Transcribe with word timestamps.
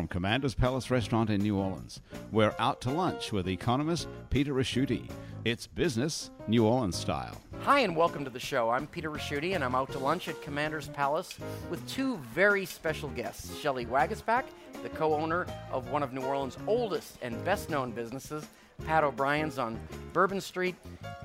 from 0.00 0.08
Commander's 0.08 0.54
Palace 0.54 0.90
Restaurant 0.90 1.28
in 1.28 1.42
New 1.42 1.58
Orleans. 1.58 2.00
We're 2.32 2.54
out 2.58 2.80
to 2.80 2.90
lunch 2.90 3.32
with 3.32 3.46
economist 3.46 4.08
Peter 4.30 4.54
Ricchiuti. 4.54 5.10
It's 5.44 5.66
business, 5.66 6.30
New 6.48 6.64
Orleans 6.64 6.96
style. 6.96 7.38
Hi, 7.64 7.80
and 7.80 7.94
welcome 7.94 8.24
to 8.24 8.30
the 8.30 8.40
show. 8.40 8.70
I'm 8.70 8.86
Peter 8.86 9.10
Ricchiuti, 9.10 9.54
and 9.54 9.62
I'm 9.62 9.74
out 9.74 9.92
to 9.92 9.98
lunch 9.98 10.26
at 10.28 10.40
Commander's 10.40 10.88
Palace 10.88 11.36
with 11.68 11.86
two 11.86 12.16
very 12.32 12.64
special 12.64 13.10
guests 13.10 13.54
Shelley 13.58 13.84
Waguespack, 13.84 14.44
the 14.82 14.88
co 14.88 15.14
owner 15.14 15.46
of 15.70 15.90
one 15.90 16.02
of 16.02 16.14
New 16.14 16.22
Orleans' 16.22 16.56
oldest 16.66 17.18
and 17.20 17.44
best 17.44 17.68
known 17.68 17.90
businesses, 17.90 18.46
Pat 18.86 19.04
O'Brien's 19.04 19.58
on 19.58 19.78
Bourbon 20.14 20.40
Street, 20.40 20.76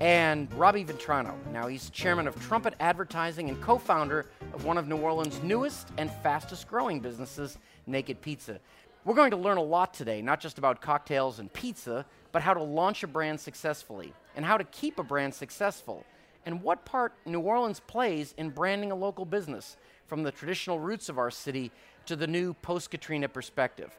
and 0.02 0.54
Robbie 0.56 0.84
Vitrano. 0.84 1.34
Now, 1.54 1.68
he's 1.68 1.90
chairman 1.92 2.28
of 2.28 2.38
Trumpet 2.46 2.74
Advertising 2.82 3.48
and 3.48 3.62
co 3.62 3.78
founder 3.78 4.26
of 4.56 4.64
one 4.64 4.78
of 4.78 4.88
New 4.88 4.96
Orleans' 4.96 5.44
newest 5.44 5.90
and 5.98 6.10
fastest 6.24 6.70
growing 6.70 7.02
businesses, 7.02 7.58
Naked 7.86 8.22
Pizza. 8.22 8.62
We're 9.04 9.14
going 9.14 9.32
to 9.32 9.38
learn 9.38 9.58
a 9.58 9.64
lot 9.64 9.94
today, 9.94 10.22
not 10.22 10.40
just 10.40 10.58
about 10.58 10.80
cocktails 10.82 11.40
and 11.40 11.52
pizza, 11.52 12.06
but 12.32 12.42
how 12.42 12.54
to 12.54 12.64
launch 12.64 13.04
a 13.04 13.08
brand 13.08 13.40
successfully 13.40 14.14
and 14.36 14.46
how 14.46 14.58
to 14.58 14.64
keep 14.64 14.98
a 14.98 15.04
brand 15.04 15.34
successful, 15.34 16.06
and 16.46 16.64
what 16.64 16.86
part 16.86 17.14
New 17.26 17.42
Orleans 17.42 17.82
plays 17.82 18.34
in 18.38 18.50
branding 18.50 18.92
a 18.92 18.96
local 18.96 19.26
business 19.26 19.76
from 20.08 20.24
the 20.24 20.32
traditional 20.32 20.80
roots 20.80 21.10
of 21.10 21.18
our 21.18 21.32
city 21.32 21.70
to 22.06 22.16
the 22.16 22.28
new 22.28 22.54
post 22.54 22.90
Katrina 22.90 23.28
perspective. 23.28 23.92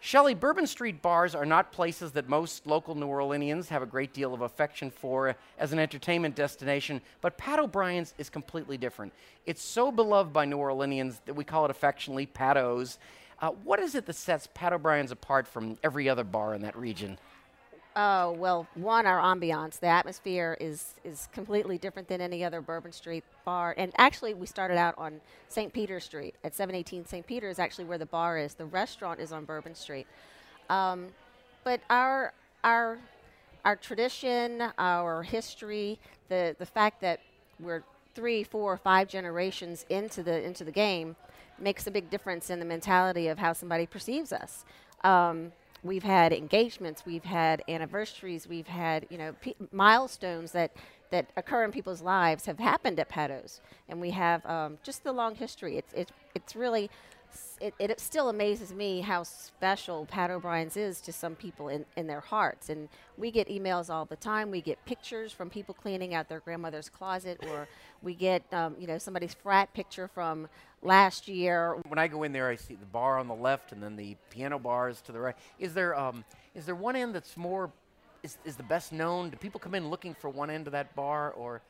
Shelley, 0.00 0.34
Bourbon 0.34 0.66
Street 0.66 1.02
bars 1.02 1.34
are 1.34 1.46
not 1.46 1.72
places 1.72 2.12
that 2.12 2.28
most 2.28 2.66
local 2.66 2.94
New 2.94 3.06
Orleanians 3.06 3.68
have 3.68 3.82
a 3.82 3.86
great 3.86 4.12
deal 4.12 4.34
of 4.34 4.42
affection 4.42 4.90
for 4.90 5.34
as 5.58 5.72
an 5.72 5.78
entertainment 5.78 6.36
destination, 6.36 7.00
but 7.20 7.36
Pat 7.36 7.58
O'Brien's 7.58 8.14
is 8.18 8.30
completely 8.30 8.76
different. 8.76 9.12
It's 9.46 9.62
so 9.62 9.90
beloved 9.90 10.32
by 10.32 10.44
New 10.44 10.58
Orleanians 10.58 11.18
that 11.24 11.34
we 11.34 11.44
call 11.44 11.64
it 11.64 11.70
affectionately 11.70 12.26
Pat 12.26 12.56
O's. 12.56 12.98
Uh, 13.40 13.50
what 13.64 13.80
is 13.80 13.94
it 13.94 14.06
that 14.06 14.14
sets 14.14 14.48
Pat 14.54 14.72
O'Brien's 14.72 15.10
apart 15.10 15.48
from 15.48 15.76
every 15.82 16.08
other 16.08 16.24
bar 16.24 16.54
in 16.54 16.62
that 16.62 16.76
region? 16.76 17.18
Oh 17.98 18.32
well, 18.32 18.66
one 18.74 19.06
our 19.06 19.18
ambiance, 19.22 19.80
the 19.80 19.86
atmosphere 19.86 20.54
is 20.60 20.96
is 21.02 21.30
completely 21.32 21.78
different 21.78 22.08
than 22.08 22.20
any 22.20 22.44
other 22.44 22.60
Bourbon 22.60 22.92
Street 22.92 23.24
bar. 23.46 23.74
And 23.78 23.90
actually, 23.96 24.34
we 24.34 24.46
started 24.46 24.76
out 24.76 24.94
on 24.98 25.18
St. 25.48 25.72
Peter 25.72 25.98
Street 25.98 26.34
at 26.44 26.54
718 26.54 27.06
St. 27.06 27.26
Peter 27.26 27.48
is 27.48 27.58
actually 27.58 27.86
where 27.86 27.96
the 27.96 28.04
bar 28.04 28.36
is. 28.36 28.52
The 28.52 28.66
restaurant 28.66 29.18
is 29.18 29.32
on 29.32 29.46
Bourbon 29.46 29.74
Street. 29.74 30.06
Um, 30.68 31.06
but 31.64 31.80
our 31.88 32.34
our 32.64 32.98
our 33.64 33.76
tradition, 33.76 34.62
our 34.78 35.22
history, 35.22 35.98
the 36.28 36.54
the 36.58 36.66
fact 36.66 37.00
that 37.00 37.20
we're 37.58 37.82
three, 38.14 38.44
four, 38.44 38.76
five 38.76 39.08
generations 39.08 39.86
into 39.88 40.22
the 40.22 40.42
into 40.42 40.64
the 40.64 40.72
game 40.72 41.16
makes 41.58 41.86
a 41.86 41.90
big 41.90 42.10
difference 42.10 42.50
in 42.50 42.58
the 42.58 42.66
mentality 42.66 43.28
of 43.28 43.38
how 43.38 43.54
somebody 43.54 43.86
perceives 43.86 44.34
us. 44.34 44.66
Um, 45.02 45.52
we've 45.86 46.02
had 46.02 46.32
engagements, 46.32 47.04
we've 47.06 47.24
had 47.24 47.62
anniversaries, 47.68 48.46
we've 48.48 48.66
had 48.66 49.06
you 49.10 49.18
know 49.18 49.34
milestones 49.72 50.52
that 50.52 50.72
that 51.10 51.30
occur 51.36 51.64
in 51.64 51.70
people's 51.70 52.02
lives 52.02 52.46
have 52.46 52.58
happened 52.58 52.98
at 52.98 53.08
Pat 53.08 53.30
O's, 53.30 53.60
and 53.88 54.00
we 54.00 54.10
have 54.10 54.44
um, 54.46 54.78
just 54.82 55.04
the 55.04 55.12
long 55.12 55.34
history. 55.34 55.76
It's 55.76 55.92
it's 55.94 56.12
it's 56.34 56.56
really 56.56 56.90
it, 57.60 57.74
it 57.78 58.00
still 58.00 58.28
amazes 58.28 58.72
me 58.72 59.00
how 59.00 59.22
special 59.22 60.06
Pat 60.06 60.30
O'Brien's 60.30 60.76
is 60.76 61.00
to 61.02 61.12
some 61.12 61.34
people 61.34 61.68
in, 61.68 61.84
in 61.96 62.06
their 62.06 62.20
hearts. 62.20 62.68
And 62.68 62.88
we 63.16 63.30
get 63.30 63.48
emails 63.48 63.88
all 63.90 64.04
the 64.04 64.16
time. 64.16 64.50
We 64.50 64.60
get 64.60 64.84
pictures 64.84 65.32
from 65.32 65.48
people 65.50 65.74
cleaning 65.74 66.14
out 66.14 66.28
their 66.28 66.40
grandmother's 66.40 66.88
closet, 66.88 67.38
or 67.48 67.66
we 68.02 68.14
get 68.14 68.42
um, 68.52 68.76
you 68.78 68.86
know 68.86 68.98
somebody's 68.98 69.34
frat 69.34 69.72
picture 69.74 70.08
from 70.08 70.48
last 70.82 71.28
year. 71.28 71.76
When 71.88 71.98
I 71.98 72.08
go 72.08 72.22
in 72.24 72.32
there, 72.32 72.48
I 72.48 72.56
see 72.56 72.74
the 72.74 72.86
bar 72.86 73.18
on 73.18 73.28
the 73.28 73.34
left 73.34 73.72
and 73.72 73.82
then 73.82 73.96
the 73.96 74.16
piano 74.30 74.58
bars 74.58 75.00
to 75.02 75.12
the 75.12 75.20
right. 75.20 75.36
Is 75.58 75.72
there 75.74 75.98
um, 75.98 76.24
is 76.54 76.66
there 76.66 76.74
one 76.74 76.96
end 76.96 77.14
that's 77.14 77.36
more 77.36 77.70
is, 78.22 78.36
is 78.44 78.56
the 78.56 78.62
best 78.62 78.92
known? 78.92 79.30
Do 79.30 79.36
people 79.36 79.60
come 79.60 79.74
in 79.74 79.88
looking 79.88 80.14
for 80.14 80.28
one 80.28 80.50
end 80.50 80.66
of 80.66 80.72
that 80.72 80.94
bar 80.94 81.32
or? 81.32 81.62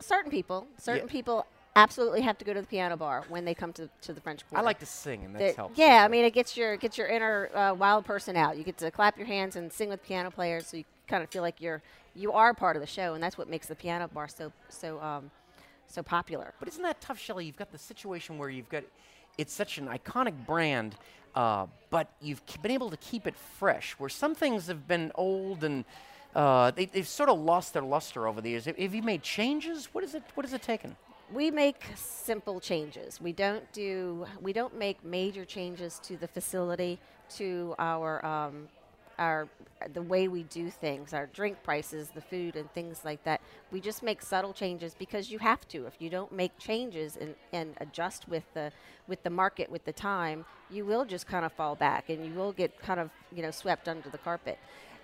Certain 0.00 0.30
people, 0.30 0.66
certain 0.78 1.06
Yeah. 1.06 1.12
people 1.12 1.46
absolutely 1.76 2.20
have 2.22 2.36
to 2.38 2.44
go 2.44 2.52
to 2.52 2.60
the 2.60 2.66
piano 2.66 2.96
bar 2.96 3.24
when 3.28 3.44
they 3.44 3.54
come 3.54 3.72
to, 3.74 3.88
to 4.02 4.12
the 4.12 4.20
French 4.20 4.46
Quarter. 4.48 4.62
I 4.62 4.64
like 4.64 4.78
to 4.80 4.86
sing, 4.86 5.24
and 5.24 5.34
The- 5.34 5.38
that 5.38 5.56
helps. 5.56 5.78
yeah, 5.78 6.02
I 6.04 6.08
mean, 6.08 6.24
it 6.24 6.32
gets 6.32 6.56
your 6.56 6.76
gets 6.76 6.98
your 6.98 7.06
inner 7.08 7.50
uh, 7.54 7.74
wild 7.74 8.04
person 8.04 8.36
out. 8.36 8.56
You 8.56 8.64
get 8.64 8.78
to 8.78 8.90
clap 8.90 9.16
your 9.16 9.26
hands 9.26 9.56
and 9.56 9.72
sing 9.72 9.88
with 9.88 10.02
piano 10.02 10.30
players, 10.30 10.66
so 10.66 10.76
you 10.78 10.84
kind 11.08 11.22
of 11.22 11.30
feel 11.30 11.42
like 11.42 11.60
you're 11.60 11.82
you 12.14 12.32
are 12.32 12.52
part 12.54 12.76
of 12.76 12.80
the 12.82 12.86
show, 12.88 13.14
and 13.14 13.22
that's 13.22 13.38
what 13.38 13.48
makes 13.48 13.66
the 13.66 13.76
piano 13.76 14.08
bar 14.08 14.28
so 14.28 14.52
so 14.68 15.00
um, 15.00 15.30
so 15.86 16.02
popular. 16.02 16.52
But 16.58 16.68
isn't 16.68 16.82
that 16.82 17.00
tough, 17.00 17.18
Shelley? 17.18 17.44
You've 17.46 17.56
got 17.56 17.72
the 17.72 17.78
situation 17.78 18.38
where 18.38 18.48
you've 18.50 18.68
got 18.68 18.84
it's 19.38 19.52
such 19.52 19.78
an 19.78 19.86
iconic 19.86 20.34
brand, 20.46 20.96
uh, 21.34 21.66
but 21.88 22.10
you've 22.20 22.44
k- 22.46 22.58
been 22.60 22.72
able 22.72 22.90
to 22.90 22.96
keep 22.96 23.26
it 23.26 23.34
fresh. 23.36 23.92
Where 23.92 24.10
some 24.10 24.34
things 24.34 24.66
have 24.66 24.86
been 24.88 25.12
old 25.14 25.62
and 25.64 25.84
uh, 26.34 26.72
they, 26.72 26.86
they've 26.86 27.08
sort 27.08 27.28
of 27.28 27.38
lost 27.38 27.72
their 27.72 27.82
luster 27.82 28.26
over 28.28 28.40
the 28.40 28.50
years. 28.50 28.64
Have, 28.66 28.76
have 28.76 28.94
you 28.94 29.02
made 29.02 29.22
changes? 29.22 29.88
What 29.92 30.04
is 30.04 30.14
it? 30.14 30.22
What 30.34 30.44
has 30.44 30.52
it 30.52 30.62
taken? 30.62 30.96
We 31.32 31.50
make 31.50 31.84
simple 31.94 32.60
changes. 32.60 33.20
We 33.20 33.32
don't 33.32 33.70
do 33.72 34.26
we 34.40 34.52
don't 34.52 34.76
make 34.76 35.04
major 35.04 35.44
changes 35.44 36.00
to 36.04 36.16
the 36.16 36.28
facility, 36.28 36.98
to 37.36 37.74
our 37.78 38.24
um, 38.24 38.68
our 39.18 39.48
the 39.92 40.02
way 40.02 40.28
we 40.28 40.42
do 40.44 40.70
things, 40.70 41.14
our 41.14 41.26
drink 41.26 41.62
prices, 41.62 42.10
the 42.14 42.20
food, 42.20 42.56
and 42.56 42.70
things 42.72 43.02
like 43.04 43.22
that. 43.24 43.40
We 43.70 43.80
just 43.80 44.02
make 44.02 44.22
subtle 44.22 44.52
changes 44.52 44.94
because 44.98 45.30
you 45.30 45.38
have 45.38 45.66
to. 45.68 45.86
If 45.86 45.94
you 46.00 46.10
don't 46.10 46.32
make 46.32 46.58
changes 46.58 47.16
and, 47.16 47.34
and 47.52 47.74
adjust 47.78 48.28
with 48.28 48.44
the 48.54 48.72
with 49.06 49.22
the 49.22 49.30
market, 49.30 49.70
with 49.70 49.84
the 49.84 49.92
time, 49.92 50.44
you 50.70 50.84
will 50.84 51.04
just 51.04 51.26
kind 51.26 51.44
of 51.44 51.52
fall 51.52 51.76
back, 51.76 52.08
and 52.08 52.24
you 52.24 52.32
will 52.34 52.52
get 52.52 52.80
kind 52.82 52.98
of 52.98 53.10
you 53.34 53.42
know 53.42 53.50
swept 53.50 53.88
under 53.88 54.08
the 54.08 54.18
carpet. 54.18 54.58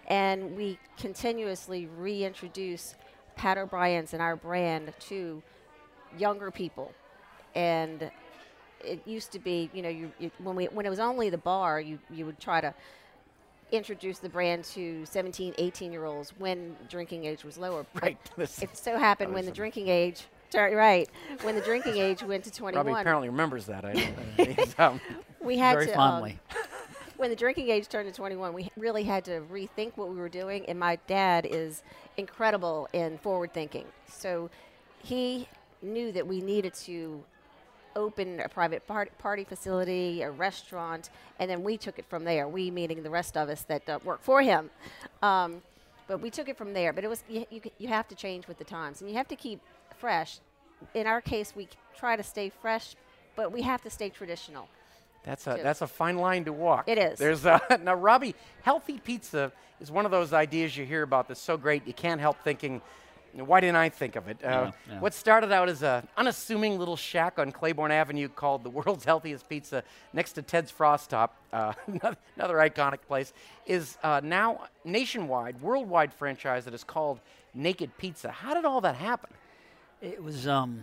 And 0.08 0.56
we 0.56 0.78
continuously 0.96 1.86
reintroduce 1.86 2.94
Pat 3.36 3.58
O'Brien's 3.58 4.12
and 4.12 4.22
our 4.22 4.36
brand 4.36 4.92
to 5.08 5.42
younger 6.18 6.50
people 6.50 6.92
and 7.54 8.10
it 8.80 9.00
used 9.06 9.32
to 9.32 9.38
be 9.38 9.70
you 9.72 9.82
know 9.82 9.88
you, 9.88 10.12
you, 10.18 10.30
when 10.38 10.56
we 10.56 10.66
when 10.66 10.86
it 10.86 10.90
was 10.90 11.00
only 11.00 11.30
the 11.30 11.38
bar 11.38 11.80
you 11.80 11.98
you 12.10 12.26
would 12.26 12.38
try 12.38 12.60
to 12.60 12.72
introduce 13.72 14.18
the 14.18 14.28
brand 14.28 14.64
to 14.64 15.04
17 15.06 15.54
18 15.58 15.92
year 15.92 16.04
olds 16.04 16.32
when 16.38 16.76
drinking 16.88 17.24
age 17.24 17.44
was 17.44 17.58
lower 17.58 17.84
Right. 18.00 18.18
It 18.38 18.76
so 18.76 18.96
happened 18.96 19.32
when 19.32 19.44
the 19.44 19.50
drinking 19.52 19.88
age 19.88 20.24
tur- 20.50 20.74
right 20.76 21.08
when 21.42 21.54
the 21.54 21.60
drinking 21.60 21.96
age 21.98 22.22
went 22.22 22.44
to 22.44 22.62
Robbie 22.62 22.74
21 22.74 23.00
apparently 23.00 23.28
remembers 23.28 23.66
that. 23.66 23.84
I, 23.84 24.12
I, 24.38 24.66
um, 24.84 25.00
we 25.40 25.58
had 25.58 25.74
Very 25.74 25.86
to 25.86 25.92
um, 25.92 25.96
fondly. 25.96 26.38
when 27.16 27.30
the 27.30 27.36
drinking 27.36 27.70
age 27.70 27.88
turned 27.88 28.08
to 28.08 28.14
21, 28.14 28.52
we 28.52 28.70
really 28.76 29.04
had 29.04 29.24
to 29.26 29.42
rethink 29.52 29.96
what 29.96 30.08
we 30.08 30.16
were 30.16 30.28
doing. 30.28 30.66
And 30.66 30.78
my 30.78 30.96
dad 31.06 31.46
is 31.46 31.82
incredible 32.16 32.88
in 32.92 33.18
forward 33.18 33.52
thinking. 33.52 33.86
So 34.08 34.50
he 34.98 35.48
knew 35.86 36.12
that 36.12 36.26
we 36.26 36.40
needed 36.40 36.74
to 36.74 37.24
open 37.94 38.40
a 38.40 38.48
private 38.48 38.86
part- 38.86 39.16
party 39.18 39.44
facility, 39.44 40.22
a 40.22 40.30
restaurant, 40.30 41.10
and 41.38 41.50
then 41.50 41.62
we 41.62 41.78
took 41.78 41.98
it 41.98 42.04
from 42.08 42.24
there. 42.24 42.46
We, 42.46 42.70
meaning 42.70 43.02
the 43.02 43.10
rest 43.10 43.36
of 43.36 43.48
us 43.48 43.62
that 43.62 43.88
uh, 43.88 43.98
work 44.04 44.22
for 44.22 44.42
him. 44.42 44.70
Um, 45.22 45.62
but 46.06 46.20
we 46.20 46.30
took 46.30 46.48
it 46.48 46.56
from 46.56 46.72
there. 46.72 46.92
But 46.92 47.04
it 47.04 47.08
was 47.08 47.24
you, 47.28 47.46
you, 47.50 47.60
you 47.78 47.88
have 47.88 48.06
to 48.08 48.14
change 48.14 48.46
with 48.46 48.58
the 48.58 48.64
times, 48.64 49.00
and 49.00 49.10
you 49.10 49.16
have 49.16 49.28
to 49.28 49.36
keep 49.36 49.60
fresh. 49.98 50.38
In 50.94 51.06
our 51.06 51.20
case, 51.20 51.54
we 51.56 51.68
try 51.96 52.16
to 52.16 52.22
stay 52.22 52.50
fresh, 52.50 52.94
but 53.34 53.50
we 53.50 53.62
have 53.62 53.82
to 53.82 53.90
stay 53.90 54.10
traditional. 54.10 54.68
That's 55.24 55.46
a 55.46 55.56
too. 55.56 55.62
that's 55.62 55.82
a 55.82 55.86
fine 55.86 56.18
line 56.18 56.44
to 56.44 56.52
walk. 56.52 56.84
It 56.86 56.98
is. 56.98 57.18
There's 57.18 57.44
a, 57.44 57.60
now 57.82 57.94
Robbie, 57.94 58.34
healthy 58.62 58.98
pizza 58.98 59.50
is 59.80 59.90
one 59.90 60.04
of 60.04 60.10
those 60.10 60.32
ideas 60.32 60.76
you 60.76 60.84
hear 60.84 61.02
about 61.02 61.28
that's 61.28 61.40
so 61.40 61.56
great 61.56 61.86
you 61.86 61.92
can't 61.92 62.20
help 62.20 62.36
thinking, 62.44 62.80
why 63.44 63.60
didn't 63.60 63.76
I 63.76 63.88
think 63.88 64.16
of 64.16 64.28
it? 64.28 64.38
Uh, 64.42 64.48
Yeah, 64.48 64.70
yeah. 64.90 65.00
What 65.00 65.14
started 65.14 65.52
out 65.52 65.68
as 65.68 65.82
a 65.82 66.02
unassuming 66.16 66.78
little 66.78 66.96
shack 66.96 67.38
on 67.38 67.52
Claiborne 67.52 67.90
Avenue 67.92 68.28
called 68.28 68.64
the 68.64 68.70
world's 68.70 69.04
healthiest 69.04 69.48
pizza 69.48 69.82
next 70.12 70.32
to 70.34 70.42
Ted's 70.42 70.70
Frost 70.70 71.10
Top, 71.10 71.36
uh, 71.52 71.72
another, 71.86 72.56
iconic 72.56 73.00
place, 73.06 73.32
is 73.66 73.98
uh, 74.02 74.20
now 74.22 74.68
nationwide, 74.84 75.60
worldwide 75.60 76.12
franchise 76.12 76.64
that 76.64 76.74
is 76.74 76.84
called 76.84 77.20
Naked 77.54 77.96
Pizza. 77.98 78.30
How 78.30 78.54
did 78.54 78.64
all 78.64 78.80
that 78.82 78.96
happen? 78.96 79.30
It 80.00 80.22
was 80.22 80.46
um, 80.46 80.80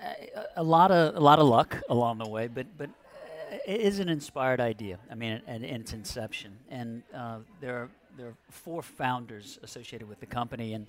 a, 0.00 0.46
a 0.56 0.62
lot 0.62 0.90
of 0.90 1.16
a 1.16 1.20
lot 1.20 1.38
of 1.38 1.46
luck 1.46 1.80
along 1.88 2.18
the 2.18 2.28
way, 2.28 2.48
but 2.48 2.66
but 2.78 2.88
uh, 2.88 3.56
it 3.66 3.80
is 3.80 3.98
an 3.98 4.08
inspired 4.08 4.60
idea. 4.60 4.98
I 5.10 5.14
mean, 5.14 5.42
in, 5.46 5.64
in 5.64 5.80
its 5.80 5.92
inception, 5.92 6.56
and 6.70 7.02
uh, 7.14 7.38
there 7.60 7.76
are 7.76 7.88
there 8.16 8.28
are 8.28 8.34
four 8.50 8.82
founders 8.82 9.58
associated 9.62 10.08
with 10.08 10.20
the 10.20 10.26
company, 10.26 10.72
and 10.74 10.86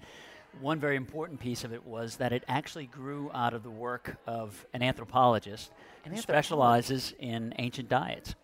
one 0.62 0.80
very 0.80 0.96
important 0.96 1.40
piece 1.40 1.64
of 1.64 1.74
it 1.74 1.86
was 1.86 2.18
that 2.18 2.32
it 2.32 2.44
actually 2.48 2.86
grew 2.88 3.30
out 3.34 3.54
of 3.54 3.64
the 3.64 3.70
work 3.70 4.18
of 4.28 4.66
an 4.74 4.82
anthropologist 4.82 5.72
An 6.06 6.12
who 6.12 6.18
anthropologist. 6.18 6.24
specializes 6.24 7.14
in 7.20 7.54
ancient 7.60 7.90
diets. 7.90 8.36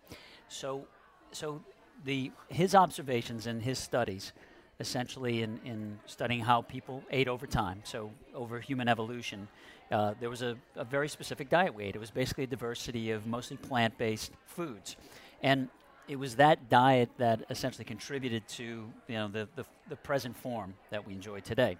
So, 0.48 0.86
so 1.32 1.62
the 2.04 2.30
his 2.48 2.74
observations 2.74 3.46
and 3.46 3.62
his 3.62 3.78
studies 3.78 4.32
essentially 4.80 5.42
in, 5.42 5.60
in 5.64 5.98
studying 6.06 6.40
how 6.40 6.62
people 6.62 7.02
ate 7.10 7.28
over 7.28 7.46
time, 7.46 7.80
so 7.84 8.10
over 8.34 8.58
human 8.58 8.88
evolution. 8.88 9.46
Uh, 9.90 10.14
there 10.18 10.30
was 10.30 10.42
a, 10.42 10.56
a 10.76 10.84
very 10.84 11.08
specific 11.08 11.48
diet 11.48 11.72
we 11.74 11.84
ate. 11.84 11.94
It 11.94 12.00
was 12.00 12.10
basically 12.10 12.44
a 12.44 12.48
diversity 12.48 13.12
of 13.12 13.26
mostly 13.26 13.56
plant 13.56 13.96
based 13.96 14.32
foods. 14.46 14.96
And 15.42 15.68
it 16.12 16.18
was 16.18 16.36
that 16.36 16.68
diet 16.68 17.08
that 17.16 17.42
essentially 17.48 17.86
contributed 17.86 18.46
to 18.46 18.84
you 19.08 19.14
know 19.14 19.28
the, 19.28 19.48
the, 19.56 19.64
the 19.88 19.96
present 19.96 20.36
form 20.36 20.74
that 20.90 21.06
we 21.06 21.14
enjoy 21.14 21.40
today. 21.40 21.78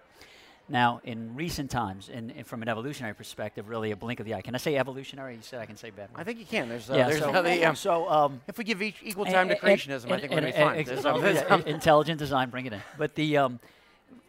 Now, 0.69 1.01
in 1.05 1.35
recent 1.35 1.71
times, 1.71 2.09
and, 2.09 2.47
from 2.47 2.63
an 2.63 2.69
evolutionary 2.69 3.15
perspective, 3.15 3.69
really 3.69 3.91
a 3.91 3.97
blink 3.97 4.21
of 4.21 4.27
the 4.27 4.35
eye. 4.35 4.41
Can 4.41 4.55
I 4.55 4.59
say 4.59 4.77
evolutionary? 4.77 5.35
You 5.35 5.43
said 5.43 5.61
I 5.61 5.67
can 5.67 5.77
say 5.77 5.91
bad. 5.91 6.09
I 6.15 6.25
think 6.25 6.39
you 6.39 6.47
can. 6.47 6.69
There's, 6.69 6.89
uh, 6.89 6.95
yeah, 6.95 7.09
there's 7.09 7.21
so, 7.21 7.69
um, 7.69 7.77
so 7.77 8.09
um, 8.09 8.41
if 8.49 8.57
we 8.57 8.65
give 8.65 8.81
each 8.81 8.97
equal 9.03 9.27
time 9.27 9.49
to 9.49 9.59
creationism, 9.59 10.05
and, 10.05 10.13
I 10.15 10.19
think 10.21 10.33
and, 10.33 10.47
we're 10.47 10.53
going 10.53 10.85
to 10.85 11.35
be 11.35 11.49
fine. 11.49 11.63
Intelligent 11.67 12.19
design, 12.19 12.49
bring 12.49 12.65
it 12.65 12.73
in. 12.73 12.81
But 12.97 13.15
the 13.17 13.37
um, 13.37 13.61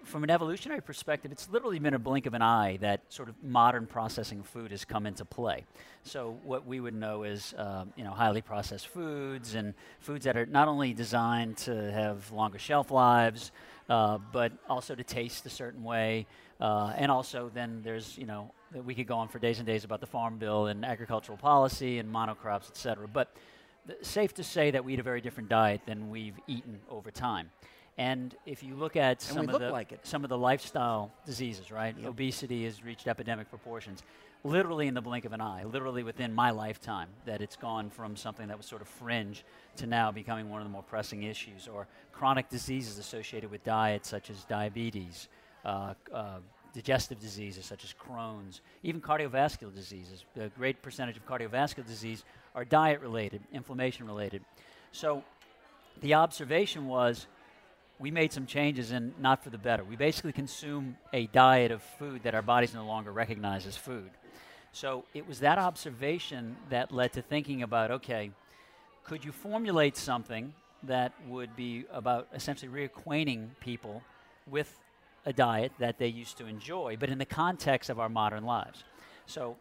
from 0.04 0.24
an 0.24 0.30
evolutionary 0.30 0.82
perspective, 0.82 1.32
it's 1.32 1.50
literally 1.50 1.80
been 1.80 1.94
a 1.94 2.00
blink 2.00 2.26
of 2.26 2.34
an 2.34 2.42
eye 2.42 2.78
that 2.82 3.02
sort 3.10 3.30
of 3.30 3.36
modern 3.44 3.88
processing 3.88 4.40
of 4.40 4.48
food 4.48 4.72
has 4.72 4.86
come 4.86 5.06
into 5.06 5.26
play. 5.26 5.66
So 6.04 6.38
what 6.44 6.66
we 6.66 6.80
would 6.80 6.94
know 6.94 7.24
is, 7.24 7.54
um, 7.58 7.94
you 7.96 8.04
know, 8.04 8.12
highly 8.12 8.42
processed 8.42 8.88
foods 8.88 9.56
and 9.56 9.74
foods 10.00 10.26
that 10.26 10.36
are 10.36 10.46
not 10.46 10.68
only 10.68 10.94
designed 10.94 11.58
to 11.58 11.92
have 11.92 12.32
longer 12.32 12.60
shelf 12.60 12.92
lives, 12.92 13.52
uh, 13.90 14.18
but 14.32 14.52
also 14.68 14.96
to 14.96 15.04
taste 15.04 15.46
a 15.46 15.50
certain 15.50 15.84
way. 15.84 16.26
Uh, 16.60 16.94
and 16.98 17.12
also, 17.12 17.50
then 17.54 17.82
there's, 17.84 18.18
you 18.18 18.26
know, 18.26 18.52
we 18.86 18.96
could 18.96 19.08
go 19.08 19.18
on 19.18 19.28
for 19.28 19.40
days 19.40 19.60
and 19.60 19.68
days 19.68 19.84
about 19.84 20.00
the 20.00 20.08
farm 20.08 20.38
bill 20.38 20.68
and 20.68 20.86
agricultural 20.86 21.38
policy 21.38 22.00
and 22.00 22.14
monocrops, 22.14 22.70
et 22.70 22.78
cetera. 22.78 23.08
But 23.08 23.36
safe 24.02 24.34
to 24.36 24.44
say 24.44 24.72
that 24.72 24.86
we 24.86 24.94
eat 24.94 25.00
a 25.00 25.04
very 25.04 25.22
different 25.22 25.50
diet 25.50 25.82
than 25.86 26.10
we've 26.10 26.40
eaten 26.48 26.80
over 26.90 27.12
time. 27.12 27.52
And 27.98 28.36
if 28.46 28.64
you 28.64 28.76
look 28.76 28.96
at 28.96 29.22
some 29.22 29.50
of 29.50 29.60
the 29.60 29.70
like 29.70 30.00
some 30.04 30.24
of 30.24 30.30
the 30.30 30.38
lifestyle 30.38 31.12
diseases, 31.26 31.72
right? 31.72 31.96
Yep. 31.98 32.10
Obesity 32.10 32.66
has 32.66 32.84
reached 32.84 33.08
epidemic 33.08 33.50
proportions, 33.50 34.02
literally 34.44 34.88
in 34.88 34.96
the 34.96 35.02
blink 35.02 35.26
of 35.26 35.34
an 35.34 35.42
eye, 35.42 35.64
literally 35.64 36.02
within 36.02 36.34
my 36.34 36.50
lifetime, 36.50 37.10
that 37.26 37.40
it's 37.40 37.56
gone 37.56 37.92
from 37.92 38.16
something 38.16 38.48
that 38.48 38.58
was 38.58 38.66
sort 38.66 38.82
of 38.82 38.88
fringe 38.88 39.46
to 39.78 39.86
now 39.86 40.12
becoming 40.12 40.50
one 40.50 40.60
of 40.60 40.66
the 40.66 40.72
more 40.72 40.82
pressing 40.84 41.24
issues. 41.24 41.68
Or 41.68 41.88
chronic 42.12 42.50
diseases 42.50 42.98
associated 42.98 43.52
with 43.52 43.64
diet, 43.64 44.08
such 44.08 44.32
as 44.32 44.44
diabetes, 44.46 45.28
uh, 45.64 45.94
uh, 46.12 46.40
digestive 46.74 47.20
diseases 47.20 47.66
such 47.66 47.84
as 47.84 47.94
Crohn's, 47.94 48.62
even 48.82 49.00
cardiovascular 49.00 49.74
diseases. 49.74 50.26
A 50.40 50.50
great 50.50 50.82
percentage 50.82 51.18
of 51.18 51.26
cardiovascular 51.28 51.86
disease 51.86 52.24
are 52.56 52.66
diet 52.66 53.02
related, 53.02 53.42
inflammation 53.52 54.08
related. 54.08 54.44
So 54.92 55.24
the 56.02 56.16
observation 56.16 56.88
was 56.88 57.28
we 58.00 58.12
made 58.12 58.34
some 58.34 58.46
changes 58.46 58.92
and 58.92 59.18
not 59.20 59.44
for 59.44 59.50
the 59.50 59.58
better. 59.58 59.84
We 59.84 59.96
basically 59.96 60.34
consume 60.34 60.98
a 61.14 61.28
diet 61.28 61.72
of 61.72 61.82
food 61.82 62.24
that 62.24 62.36
our 62.36 62.42
bodies 62.42 62.74
no 62.74 62.86
longer 62.86 63.12
recognize 63.12 63.66
as 63.66 63.78
food. 63.78 64.10
So 64.72 65.06
it 65.14 65.28
was 65.28 65.40
that 65.40 65.60
observation 65.60 66.58
that 66.70 66.92
led 66.92 67.14
to 67.14 67.22
thinking 67.22 67.62
about 67.62 67.92
okay, 67.92 68.32
could 69.04 69.24
you 69.24 69.32
formulate 69.32 69.96
something 69.96 70.54
that 70.84 71.14
would 71.28 71.56
be 71.56 71.86
about 71.92 72.28
essentially 72.34 72.72
reacquainting 72.72 73.50
people 73.60 74.02
with 74.48 74.80
a 75.26 75.34
diet 75.34 75.72
that 75.80 75.98
they 75.98 76.08
used 76.08 76.38
to 76.38 76.46
enjoy, 76.46 76.98
but 77.00 77.10
in 77.10 77.18
the 77.18 77.26
context 77.26 77.90
of 77.90 78.00
our 78.00 78.10
modern 78.10 78.44
lives. 78.44 78.84
So, 79.26 79.56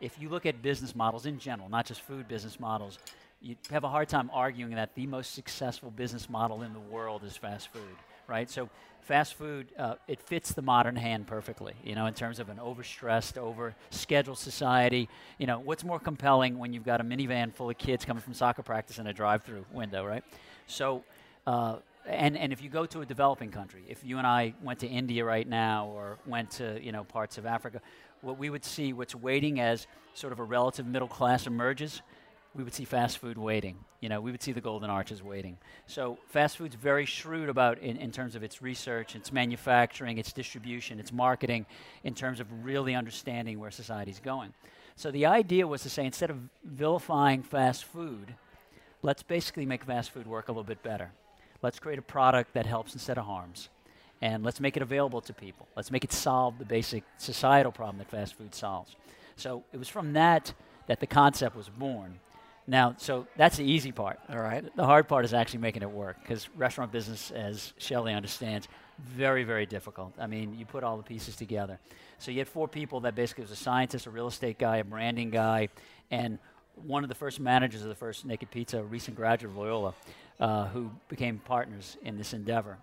if 0.00 0.20
you 0.20 0.28
look 0.28 0.46
at 0.46 0.62
business 0.62 0.94
models 0.94 1.26
in 1.26 1.38
general, 1.38 1.68
not 1.68 1.86
just 1.86 2.02
food 2.02 2.28
business 2.28 2.60
models, 2.60 2.98
you 3.40 3.56
have 3.70 3.84
a 3.84 3.88
hard 3.88 4.08
time 4.08 4.30
arguing 4.32 4.74
that 4.74 4.94
the 4.94 5.06
most 5.06 5.32
successful 5.32 5.90
business 5.90 6.28
model 6.28 6.62
in 6.62 6.72
the 6.72 6.80
world 6.80 7.22
is 7.24 7.36
fast 7.36 7.68
food, 7.72 7.96
right? 8.26 8.50
So, 8.50 8.68
fast 9.00 9.34
food 9.34 9.68
uh, 9.78 9.94
it 10.06 10.20
fits 10.20 10.52
the 10.52 10.62
modern 10.62 10.96
hand 10.96 11.26
perfectly, 11.26 11.74
you 11.84 11.94
know, 11.94 12.06
in 12.06 12.14
terms 12.14 12.40
of 12.40 12.48
an 12.48 12.58
overstressed, 12.58 13.38
over-scheduled 13.38 14.38
society. 14.38 15.08
You 15.38 15.46
know, 15.46 15.60
what's 15.60 15.84
more 15.84 16.00
compelling 16.00 16.58
when 16.58 16.72
you've 16.72 16.84
got 16.84 17.00
a 17.00 17.04
minivan 17.04 17.54
full 17.54 17.70
of 17.70 17.78
kids 17.78 18.04
coming 18.04 18.22
from 18.22 18.34
soccer 18.34 18.62
practice 18.62 18.98
in 18.98 19.06
a 19.06 19.12
drive-through 19.12 19.64
window, 19.72 20.04
right? 20.04 20.24
So. 20.66 21.04
Uh, 21.46 21.76
and, 22.06 22.38
and 22.38 22.54
if 22.54 22.62
you 22.62 22.70
go 22.70 22.86
to 22.86 23.02
a 23.02 23.06
developing 23.06 23.50
country, 23.50 23.84
if 23.86 24.02
you 24.02 24.16
and 24.16 24.26
I 24.26 24.54
went 24.62 24.78
to 24.80 24.86
India 24.86 25.26
right 25.26 25.46
now 25.46 25.88
or 25.88 26.18
went 26.26 26.50
to 26.52 26.82
you 26.82 26.90
know 26.90 27.04
parts 27.04 27.36
of 27.36 27.44
Africa, 27.44 27.82
what 28.22 28.38
we 28.38 28.48
would 28.48 28.64
see 28.64 28.94
what's 28.94 29.14
waiting 29.14 29.60
as 29.60 29.86
sort 30.14 30.32
of 30.32 30.38
a 30.38 30.44
relative 30.44 30.86
middle 30.86 31.08
class 31.08 31.46
emerges, 31.46 32.00
we 32.58 32.64
would 32.64 32.74
see 32.74 32.84
fast 32.84 33.18
food 33.18 33.38
waiting. 33.38 33.76
You 34.00 34.08
know, 34.08 34.20
we 34.20 34.32
would 34.32 34.42
see 34.42 34.50
the 34.50 34.60
golden 34.60 34.90
arches 34.90 35.22
waiting. 35.22 35.56
So 35.86 36.18
fast 36.26 36.56
food's 36.56 36.74
very 36.74 37.06
shrewd 37.06 37.48
about 37.48 37.78
in, 37.78 37.96
in 37.98 38.10
terms 38.10 38.34
of 38.34 38.42
its 38.42 38.60
research, 38.60 39.14
its 39.14 39.32
manufacturing, 39.32 40.18
its 40.18 40.32
distribution, 40.32 40.98
its 40.98 41.12
marketing, 41.12 41.66
in 42.02 42.14
terms 42.14 42.40
of 42.40 42.48
really 42.64 42.96
understanding 42.96 43.60
where 43.60 43.70
society's 43.70 44.18
going. 44.18 44.52
So 44.96 45.12
the 45.12 45.26
idea 45.26 45.68
was 45.68 45.82
to 45.82 45.90
say 45.90 46.04
instead 46.04 46.30
of 46.30 46.38
vilifying 46.64 47.44
fast 47.44 47.84
food, 47.84 48.34
let's 49.02 49.22
basically 49.22 49.64
make 49.64 49.84
fast 49.84 50.10
food 50.10 50.26
work 50.26 50.48
a 50.48 50.50
little 50.50 50.64
bit 50.64 50.82
better. 50.82 51.12
Let's 51.62 51.78
create 51.78 52.00
a 52.00 52.02
product 52.02 52.54
that 52.54 52.66
helps 52.66 52.92
instead 52.92 53.18
of 53.18 53.24
harms. 53.24 53.68
And 54.20 54.42
let's 54.42 54.58
make 54.58 54.76
it 54.76 54.82
available 54.82 55.20
to 55.20 55.32
people. 55.32 55.68
Let's 55.76 55.92
make 55.92 56.02
it 56.02 56.12
solve 56.12 56.58
the 56.58 56.64
basic 56.64 57.04
societal 57.18 57.70
problem 57.70 57.98
that 57.98 58.10
fast 58.10 58.34
food 58.34 58.52
solves. 58.52 58.96
So 59.36 59.62
it 59.72 59.76
was 59.76 59.88
from 59.88 60.14
that 60.14 60.52
that 60.88 60.98
the 60.98 61.06
concept 61.06 61.54
was 61.54 61.68
born. 61.68 62.18
Now, 62.68 62.94
so 62.98 63.26
that's 63.34 63.56
the 63.56 63.64
easy 63.64 63.92
part. 63.92 64.20
All 64.28 64.38
right. 64.38 64.62
The 64.76 64.84
hard 64.84 65.08
part 65.08 65.24
is 65.24 65.32
actually 65.32 65.60
making 65.60 65.80
it 65.80 65.90
work 65.90 66.18
because 66.20 66.50
restaurant 66.54 66.92
business, 66.92 67.30
as 67.30 67.72
Shelley 67.78 68.12
understands, 68.12 68.68
very, 68.98 69.42
very 69.42 69.64
difficult. 69.64 70.12
I 70.18 70.26
mean, 70.26 70.54
you 70.54 70.66
put 70.66 70.84
all 70.84 70.98
the 70.98 71.02
pieces 71.02 71.34
together. 71.34 71.78
So 72.18 72.30
you 72.30 72.38
had 72.38 72.48
four 72.48 72.68
people 72.68 73.00
that 73.00 73.14
basically 73.14 73.42
was 73.42 73.52
a 73.52 73.56
scientist, 73.56 74.04
a 74.04 74.10
real 74.10 74.26
estate 74.26 74.58
guy, 74.58 74.76
a 74.76 74.84
branding 74.84 75.30
guy, 75.30 75.70
and 76.10 76.38
one 76.74 77.04
of 77.04 77.08
the 77.08 77.14
first 77.14 77.40
managers 77.40 77.80
of 77.80 77.88
the 77.88 77.94
first 77.94 78.26
Naked 78.26 78.50
Pizza, 78.50 78.80
a 78.80 78.82
recent 78.82 79.16
graduate 79.16 79.50
of 79.50 79.56
Loyola, 79.56 79.94
uh, 80.38 80.66
who 80.66 80.90
became 81.08 81.38
partners 81.38 81.96
in 82.02 82.18
this 82.18 82.34
endeavor. 82.34 82.76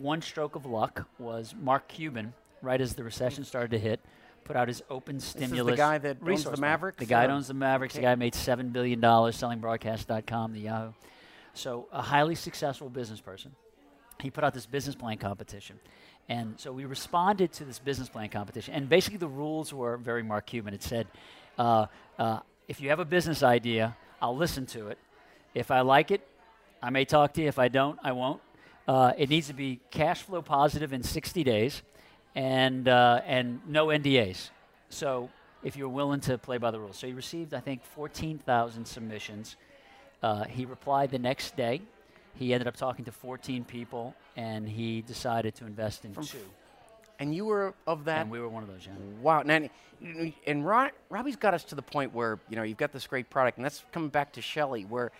One 0.00 0.22
stroke 0.22 0.56
of 0.56 0.64
luck 0.64 1.06
was 1.18 1.54
Mark 1.60 1.88
Cuban, 1.88 2.32
right 2.62 2.80
as 2.80 2.94
the 2.94 3.04
recession 3.04 3.44
started 3.44 3.72
to 3.72 3.78
hit, 3.78 4.00
put 4.46 4.56
out 4.56 4.68
his 4.68 4.82
open 4.88 5.18
stimulus. 5.18 5.72
the 5.72 5.76
guy 5.76 5.98
that 5.98 6.18
owns 6.24 6.44
the 6.44 6.56
Mavericks. 6.56 6.98
The 6.98 7.06
guy 7.06 7.26
that 7.26 7.32
owns 7.32 7.48
the 7.48 7.54
Mavericks. 7.54 7.94
Okay. 7.94 8.00
The 8.00 8.06
guy 8.06 8.14
made 8.14 8.34
seven 8.34 8.70
billion 8.70 9.00
dollars 9.00 9.36
selling 9.36 9.58
Broadcast.com, 9.58 10.52
the 10.52 10.60
Yahoo. 10.60 10.92
So 11.54 11.88
a 11.92 12.00
highly 12.00 12.36
successful 12.36 12.88
business 12.88 13.20
person. 13.20 13.52
He 14.22 14.30
put 14.30 14.44
out 14.44 14.54
this 14.54 14.66
business 14.66 14.94
plan 14.94 15.18
competition. 15.18 15.78
And 16.28 16.58
so 16.58 16.72
we 16.72 16.84
responded 16.84 17.52
to 17.54 17.64
this 17.64 17.78
business 17.78 18.08
plan 18.08 18.28
competition. 18.28 18.74
And 18.74 18.88
basically, 18.88 19.18
the 19.18 19.28
rules 19.28 19.72
were 19.72 19.96
very 19.96 20.22
Mark 20.22 20.46
Cuban. 20.46 20.74
It 20.74 20.82
said, 20.82 21.06
uh, 21.58 21.86
uh, 22.18 22.40
if 22.68 22.80
you 22.80 22.88
have 22.90 23.00
a 23.00 23.04
business 23.04 23.42
idea, 23.42 23.96
I'll 24.22 24.36
listen 24.36 24.66
to 24.66 24.88
it. 24.88 24.98
If 25.54 25.70
I 25.70 25.80
like 25.80 26.10
it, 26.10 26.26
I 26.82 26.90
may 26.90 27.04
talk 27.04 27.34
to 27.34 27.42
you. 27.42 27.48
If 27.48 27.58
I 27.58 27.68
don't, 27.68 27.98
I 28.02 28.12
won't. 28.12 28.40
Uh, 28.88 29.12
it 29.18 29.28
needs 29.28 29.48
to 29.48 29.54
be 29.54 29.80
cash 29.90 30.22
flow 30.22 30.42
positive 30.42 30.92
in 30.92 31.02
60 31.02 31.42
days 31.44 31.82
and, 32.36 32.86
uh, 32.86 33.22
and 33.26 33.60
no 33.66 33.86
NDAs. 33.86 34.50
So 34.88 35.30
if 35.64 35.76
you're 35.76 35.88
willing 35.88 36.20
to 36.20 36.38
play 36.38 36.58
by 36.58 36.70
the 36.70 36.78
rules. 36.78 36.96
So 36.96 37.08
he 37.08 37.12
received, 37.12 37.54
I 37.54 37.60
think, 37.60 37.82
14,000 37.82 38.84
submissions. 38.84 39.56
Uh, 40.22 40.44
he 40.44 40.64
replied 40.64 41.10
the 41.10 41.18
next 41.18 41.56
day. 41.56 41.82
He 42.34 42.52
ended 42.52 42.68
up 42.68 42.76
talking 42.76 43.04
to 43.06 43.12
14 43.12 43.64
people, 43.64 44.14
and 44.36 44.68
he 44.68 45.00
decided 45.02 45.54
to 45.56 45.66
invest 45.66 46.04
in 46.04 46.12
From 46.12 46.24
two. 46.24 46.38
And 47.18 47.34
you 47.34 47.46
were 47.46 47.74
of 47.86 48.04
that. 48.04 48.22
And 48.22 48.30
we 48.30 48.38
were 48.38 48.48
one 48.48 48.62
of 48.62 48.68
those. 48.68 48.86
Yeah. 48.86 48.92
Wow. 49.22 49.40
And 50.46 50.66
Ron, 50.66 50.90
Robbie's 51.08 51.36
got 51.36 51.54
us 51.54 51.64
to 51.64 51.74
the 51.74 51.82
point 51.82 52.14
where 52.14 52.38
you 52.50 52.56
know 52.56 52.62
you've 52.62 52.76
got 52.76 52.92
this 52.92 53.06
great 53.06 53.30
product, 53.30 53.56
and 53.56 53.64
that's 53.64 53.82
coming 53.90 54.10
back 54.10 54.34
to 54.34 54.42
Shelley, 54.42 54.84
where, 54.84 55.10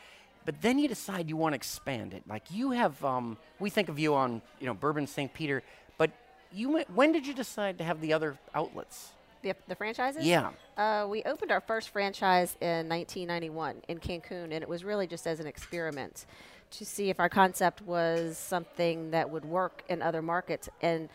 but 0.45 0.61
then 0.61 0.79
you 0.79 0.89
decide 0.89 1.31
you 1.31 1.39
want 1.39 1.55
to 1.55 1.57
expand 1.57 2.13
it. 2.13 2.23
Like 2.29 2.43
you 2.51 2.73
have, 2.73 3.03
um, 3.03 3.39
we 3.59 3.71
think 3.71 3.89
of 3.89 3.99
you 3.99 4.15
on 4.15 4.43
you 4.61 4.67
know 4.67 4.75
Bourbon 4.75 5.07
St. 5.07 5.33
Peter, 5.33 5.63
but 5.97 6.11
you 6.53 6.71
went, 6.71 6.91
when 6.91 7.13
did 7.13 7.27
you 7.27 7.35
decide 7.35 7.79
to 7.79 7.85
have 7.85 8.01
the 8.01 8.13
other 8.13 8.39
outlets? 8.55 9.13
The, 9.43 9.55
the 9.69 9.75
franchises? 9.75 10.25
Yeah. 10.25 10.51
Uh, 10.77 11.07
we 11.09 11.23
opened 11.23 11.53
our 11.53 11.61
first 11.61 11.91
franchise 11.91 12.57
in 12.61 12.89
1991 12.89 13.83
in 13.89 13.99
Cancun, 13.99 14.45
and 14.45 14.55
it 14.55 14.69
was 14.69 14.83
really 14.85 15.07
just 15.07 15.27
as 15.27 15.41
an 15.41 15.47
experiment 15.47 16.27
to 16.73 16.85
see 16.85 17.11
if 17.11 17.21
our 17.21 17.29
concept 17.29 17.83
was 17.83 18.37
something 18.37 19.11
that 19.13 19.31
would 19.31 19.45
work 19.45 19.83
in 19.89 20.03
other 20.03 20.23
markets. 20.23 20.69
And 20.83 21.09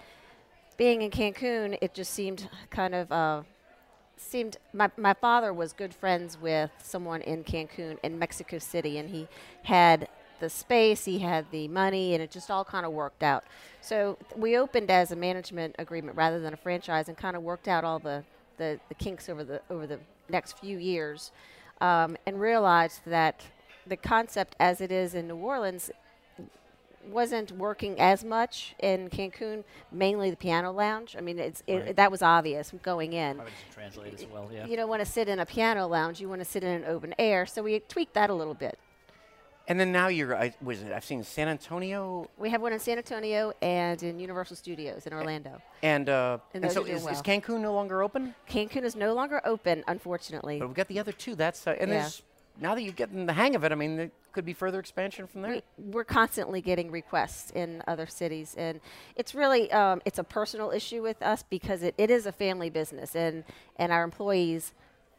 being 0.78 1.02
in 1.02 1.12
Cancun, 1.12 1.78
it 1.82 1.94
just 1.94 2.14
seemed 2.14 2.50
kind 2.70 2.96
of 2.96 3.12
uh, 3.12 3.42
seemed. 4.18 4.58
My 4.74 4.90
my 4.98 5.14
father 5.14 5.54
was 5.54 5.74
good 5.74 5.94
friends 5.94 6.40
with 6.40 6.72
someone 6.82 7.22
in 7.22 7.44
Cancun 7.44 7.98
in 8.04 8.18
Mexico 8.18 8.58
City, 8.60 8.98
and 8.98 9.10
he 9.10 9.28
had 9.64 10.08
the 10.42 10.50
space, 10.50 11.06
he 11.06 11.20
had 11.20 11.46
the 11.52 11.70
money, 11.70 12.14
and 12.14 12.22
it 12.22 12.30
just 12.32 12.52
all 12.52 12.66
kind 12.66 12.86
of 12.86 12.92
worked 12.92 13.24
out. 13.24 13.46
So 13.80 14.18
we 14.36 14.58
opened 14.58 14.92
as 14.92 15.12
a 15.12 15.16
management 15.16 15.76
agreement 15.80 16.18
rather 16.18 16.40
than 16.42 16.54
a 16.54 16.58
franchise, 16.58 17.08
and 17.08 17.16
kind 17.16 17.38
of 17.38 17.44
worked 17.44 17.70
out 17.70 17.86
all 17.86 18.00
the, 18.00 18.24
the, 18.58 18.80
the 18.90 18.96
kinks 18.96 19.30
over 19.30 19.44
the 19.46 19.62
over 19.70 19.88
the 19.88 20.00
next 20.30 20.60
few 20.60 20.78
years, 20.78 21.32
um, 21.80 22.18
and 22.26 22.42
realized 22.42 23.02
that 23.06 23.42
the 23.88 23.96
concept 23.96 24.56
as 24.60 24.82
it 24.82 24.92
is 24.92 25.16
in 25.16 25.28
New 25.30 25.36
Orleans 25.38 25.90
wasn't 27.10 27.52
working 27.54 28.00
as 28.00 28.24
much 28.24 28.76
in 28.80 29.10
Cancun, 29.10 29.64
mainly 29.92 30.30
the 30.30 30.36
piano 30.38 30.72
lounge. 30.72 31.16
I 31.18 31.22
mean, 31.22 31.40
it's 31.40 31.64
it, 31.66 31.78
Right. 31.78 31.96
that 31.96 32.12
was 32.12 32.22
obvious 32.22 32.72
going 32.84 33.14
in. 33.14 33.42
Translate 33.74 34.14
as 34.14 34.26
well, 34.28 34.48
yeah. 34.54 34.68
You 34.68 34.76
don't 34.76 34.90
want 34.90 35.00
to 35.04 35.12
sit 35.12 35.28
in 35.28 35.40
a 35.40 35.46
piano 35.46 35.88
lounge. 35.88 36.22
You 36.22 36.30
want 36.30 36.42
to 36.42 36.46
sit 36.46 36.64
in 36.64 36.70
an 36.70 36.86
open 36.86 37.16
air. 37.18 37.48
So 37.48 37.64
we 37.64 37.80
tweaked 37.80 38.14
that 38.14 38.30
a 38.30 38.34
little 38.34 38.54
bit. 38.54 38.78
And 39.68 39.80
then 39.80 39.92
now 39.92 40.08
you're, 40.08 40.36
I, 40.36 40.54
was 40.62 40.82
it, 40.82 40.92
I've 40.92 41.06
seen 41.06 41.24
San 41.24 41.48
Antonio 41.48 42.30
We 42.38 42.50
have 42.50 42.62
one 42.62 42.74
in 42.74 42.80
San 42.80 42.98
Antonio 42.98 43.54
and 43.62 44.02
in 44.04 44.20
Universal 44.20 44.56
Studios 44.58 45.06
in 45.08 45.14
Orlando. 45.14 45.62
and, 45.84 46.10
uh, 46.10 46.40
And 46.54 46.64
and 46.66 46.74
so 46.74 46.82
are 46.82 46.86
doing 46.86 46.98
is, 46.98 47.06
is. 47.08 47.22
Cancun 47.22 47.62
no 47.62 47.74
longer 47.74 48.02
open? 48.02 48.36
Cancun 48.50 48.84
is 48.84 48.96
no 48.96 49.14
longer 49.14 49.42
open, 49.46 49.84
unfortunately. 49.88 50.60
But 50.60 50.68
we've 50.68 50.76
got 50.76 50.88
the 50.88 51.00
other 51.00 51.12
two. 51.12 51.36
That's, 51.36 51.68
uh, 51.68 51.76
and 51.80 51.90
Yeah. 51.92 52.00
there's, 52.02 52.22
now 52.60 52.76
that 52.76 52.82
you're 52.82 52.92
getting 52.94 53.26
the 53.28 53.34
hang 53.34 53.56
of 53.56 53.64
it, 53.64 53.72
I 53.72 53.76
mean, 53.76 53.96
there 53.96 54.12
could 54.34 54.46
be 54.46 54.54
further 54.54 54.80
expansion 54.80 55.26
from 55.28 55.42
there. 55.44 55.52
we, 55.52 55.62
we're 55.92 56.04
constantly 56.04 56.60
getting 56.62 56.90
requests 56.92 57.52
in 57.52 57.82
other 57.88 58.06
cities 58.08 58.56
and 58.58 58.80
it's 59.16 59.36
really 59.36 59.72
um, 59.72 60.02
it's 60.06 60.20
a 60.20 60.24
personal 60.24 60.72
issue 60.72 61.02
with 61.02 61.22
us 61.22 61.44
because 61.50 61.84
it, 61.84 61.94
it 61.98 62.10
is 62.10 62.26
a 62.26 62.32
family 62.32 62.70
business 62.70 63.14
and 63.16 63.44
and 63.76 63.92
our 63.92 64.04
employees 64.06 64.74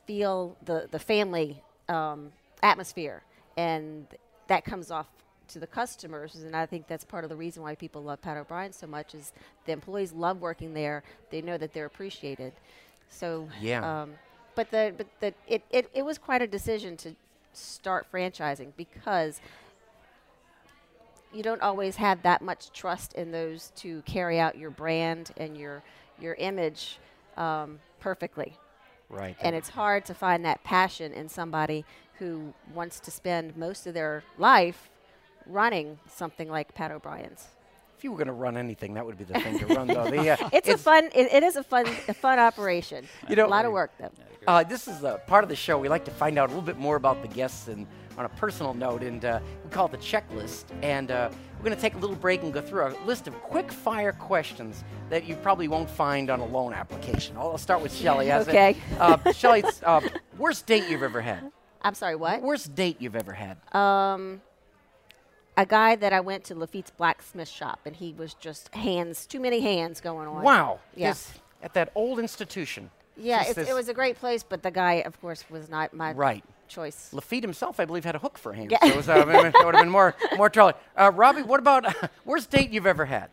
feel 0.06 0.56
the 0.64 0.88
the 0.90 0.98
family 0.98 1.62
um, 1.90 2.32
atmosphere 2.62 3.22
and 3.58 4.06
that 4.52 4.64
comes 4.66 4.90
off 4.90 5.06
to 5.48 5.58
the 5.58 5.66
customers 5.66 6.34
and 6.36 6.54
i 6.54 6.66
think 6.66 6.86
that's 6.86 7.04
part 7.04 7.24
of 7.24 7.30
the 7.30 7.36
reason 7.36 7.62
why 7.62 7.74
people 7.74 8.02
love 8.02 8.20
pat 8.20 8.36
o'brien 8.36 8.70
so 8.72 8.86
much 8.86 9.14
is 9.14 9.32
the 9.64 9.72
employees 9.72 10.12
love 10.12 10.40
working 10.42 10.74
there 10.74 11.02
they 11.30 11.40
know 11.40 11.56
that 11.56 11.72
they're 11.72 11.86
appreciated 11.86 12.52
so 13.08 13.48
Yeah. 13.60 14.02
um, 14.02 14.12
but 14.54 14.70
the 14.70 14.92
but 14.96 15.06
the 15.20 15.32
it, 15.48 15.62
it, 15.70 15.90
it 15.94 16.04
was 16.04 16.18
quite 16.18 16.42
a 16.42 16.46
decision 16.46 16.96
to 16.98 17.14
start 17.54 18.06
franchising 18.12 18.72
because 18.76 19.40
you 21.32 21.42
don't 21.42 21.62
always 21.62 21.96
have 21.96 22.22
that 22.22 22.42
much 22.42 22.70
trust 22.72 23.14
in 23.14 23.32
those 23.32 23.72
to 23.76 24.02
carry 24.02 24.38
out 24.38 24.58
your 24.58 24.70
brand 24.70 25.30
and 25.38 25.56
your 25.56 25.82
your 26.20 26.34
image 26.34 26.98
um, 27.38 27.78
perfectly. 28.00 28.56
Right. 29.12 29.36
And 29.40 29.54
it's 29.54 29.68
hard 29.68 30.04
to 30.06 30.14
find 30.14 30.44
that 30.44 30.64
passion 30.64 31.12
in 31.12 31.28
somebody 31.28 31.84
who 32.18 32.52
wants 32.74 32.98
to 33.00 33.10
spend 33.10 33.56
most 33.56 33.86
of 33.86 33.94
their 33.94 34.22
life 34.38 34.90
running 35.46 35.98
something 36.08 36.48
like 36.48 36.74
Pat 36.74 36.90
O'Brien's. 36.92 37.48
if 37.96 38.04
you 38.04 38.10
were 38.12 38.16
going 38.16 38.26
to 38.28 38.32
run 38.32 38.56
anything, 38.56 38.94
that 38.94 39.04
would 39.06 39.18
be 39.18 39.24
the 39.24 39.34
thing 39.40 39.58
to 39.58 39.66
run, 39.66 39.86
though. 39.88 40.08
The, 40.10 40.30
uh, 40.30 40.48
It's, 40.52 40.68
a 40.68 40.78
fun. 40.78 41.06
It, 41.14 41.32
it 41.32 41.42
is 41.42 41.56
a 41.56 41.62
fun, 41.64 41.86
a 42.08 42.14
fun 42.14 42.38
operation. 42.38 43.06
You 43.28 43.36
know- 43.36 43.46
a 43.46 43.48
lot 43.48 43.64
of 43.64 43.72
work 43.72 43.90
though. 43.98 44.10
Uh, 44.46 44.64
this 44.64 44.88
is 44.88 44.98
the 45.00 45.18
part 45.28 45.44
of 45.44 45.48
the 45.48 45.54
show 45.56 45.78
we 45.78 45.88
like 45.88 46.04
to 46.06 46.10
find 46.10 46.36
out 46.36 46.46
a 46.48 46.52
little 46.52 46.66
bit 46.66 46.76
more 46.76 46.96
about 46.96 47.22
the 47.22 47.28
guests 47.28 47.68
and 47.68 47.86
on 48.18 48.24
a 48.24 48.28
personal 48.28 48.74
note, 48.74 49.02
and 49.02 49.24
uh, 49.24 49.38
we 49.64 49.70
call 49.70 49.86
it 49.86 49.92
the 49.92 49.98
checklist. 49.98 50.64
And 50.82 51.10
uh, 51.12 51.30
we're 51.62 51.66
going 51.66 51.76
to 51.76 51.80
take 51.80 51.94
a 51.94 51.98
little 51.98 52.16
break 52.16 52.42
and 52.42 52.52
go 52.52 52.60
through 52.60 52.88
a 52.88 52.94
list 53.06 53.28
of 53.28 53.34
quick 53.34 53.70
fire 53.70 54.10
questions 54.10 54.82
that 55.10 55.28
you 55.28 55.36
probably 55.36 55.68
won't 55.68 55.88
find 55.88 56.28
on 56.28 56.40
a 56.40 56.44
loan 56.44 56.72
application. 56.72 57.36
I'll, 57.36 57.50
I'll 57.50 57.58
start 57.58 57.80
with 57.80 57.94
Shelly. 57.94 58.32
Okay. 58.32 58.76
Uh, 58.98 59.30
Shelly, 59.30 59.62
uh, 59.84 60.00
worst 60.38 60.66
date 60.66 60.88
you've 60.88 61.04
ever 61.04 61.20
had? 61.20 61.52
I'm 61.82 61.94
sorry. 61.94 62.16
What? 62.16 62.42
Worst 62.42 62.74
date 62.74 62.96
you've 62.98 63.14
ever 63.14 63.32
had? 63.32 63.58
Um, 63.72 64.42
a 65.56 65.64
guy 65.64 65.94
that 65.94 66.12
I 66.12 66.18
went 66.18 66.42
to 66.44 66.56
Lafitte's 66.56 66.90
blacksmith 66.90 67.48
shop, 67.48 67.78
and 67.86 67.94
he 67.94 68.12
was 68.12 68.34
just 68.34 68.74
hands, 68.74 69.24
too 69.24 69.38
many 69.38 69.60
hands 69.60 70.00
going 70.00 70.26
on. 70.26 70.42
Wow. 70.42 70.80
Yeah. 70.96 71.14
At 71.62 71.74
that 71.74 71.92
old 71.94 72.18
institution. 72.18 72.90
Yeah, 73.16 73.44
Just 73.44 73.58
it 73.58 73.74
was 73.74 73.88
a 73.88 73.94
great 73.94 74.16
place, 74.18 74.42
but 74.42 74.62
the 74.62 74.70
guy, 74.70 74.94
of 74.94 75.20
course, 75.20 75.44
was 75.50 75.68
not 75.68 75.92
my 75.92 76.12
Right. 76.12 76.42
choice. 76.68 77.10
Lafitte 77.12 77.42
himself, 77.44 77.78
I 77.78 77.84
believe, 77.84 78.04
had 78.04 78.14
a 78.14 78.18
hook 78.18 78.38
for 78.38 78.52
him, 78.52 78.68
Yeah. 78.70 78.78
So 78.80 78.86
it, 78.88 78.96
was, 78.96 79.08
uh, 79.08 79.12
it 79.18 79.26
would 79.64 79.74
have 79.74 79.82
been 79.84 79.90
more, 79.90 80.14
more 80.36 80.48
trouble. 80.48 80.78
Uh, 80.96 81.10
Robbie, 81.14 81.42
what 81.42 81.60
about 81.60 81.84
worst 82.24 82.50
date 82.50 82.70
you've 82.70 82.86
ever 82.86 83.04
had? 83.04 83.28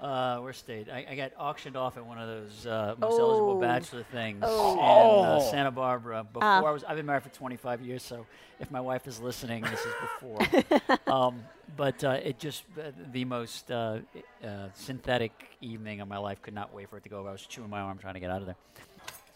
Uh, 0.00 0.38
where 0.40 0.52
state? 0.52 0.88
I, 0.92 1.06
I 1.10 1.14
got 1.14 1.30
auctioned 1.38 1.76
off 1.76 1.96
at 1.96 2.04
one 2.04 2.18
of 2.18 2.26
those 2.26 2.66
uh, 2.66 2.96
most 2.98 3.20
eligible 3.20 3.50
Oh. 3.56 3.60
bachelor 3.60 4.02
things 4.10 4.38
in 4.38 4.48
Oh. 4.48 5.20
uh, 5.22 5.38
Santa 5.40 5.70
Barbara. 5.70 6.24
Before 6.24 6.42
Ah. 6.42 6.64
I 6.64 6.70
was, 6.72 6.82
I've 6.82 6.96
been 6.96 7.06
married 7.06 7.22
for 7.22 7.28
25 7.28 7.82
years, 7.82 8.02
so 8.02 8.26
if 8.58 8.68
my 8.72 8.80
wife 8.80 9.06
is 9.06 9.20
listening, 9.20 9.62
this 9.62 9.78
is 9.78 9.94
before. 10.00 10.98
um, 11.06 11.44
but 11.76 12.02
uh, 12.02 12.18
it 12.20 12.40
just 12.40 12.64
uh, 12.76 12.90
the 13.12 13.24
most 13.24 13.70
uh, 13.70 13.98
uh, 14.44 14.48
synthetic 14.74 15.50
evening 15.60 16.00
of 16.00 16.08
my 16.08 16.18
life. 16.18 16.42
Could 16.42 16.54
not 16.54 16.74
wait 16.74 16.90
for 16.90 16.96
it 16.96 17.04
to 17.04 17.08
go. 17.08 17.24
I 17.28 17.30
was 17.30 17.46
chewing 17.46 17.70
my 17.70 17.78
arm 17.80 17.98
trying 17.98 18.14
to 18.14 18.20
get 18.20 18.30
out 18.30 18.40
of 18.40 18.46
there. 18.46 18.56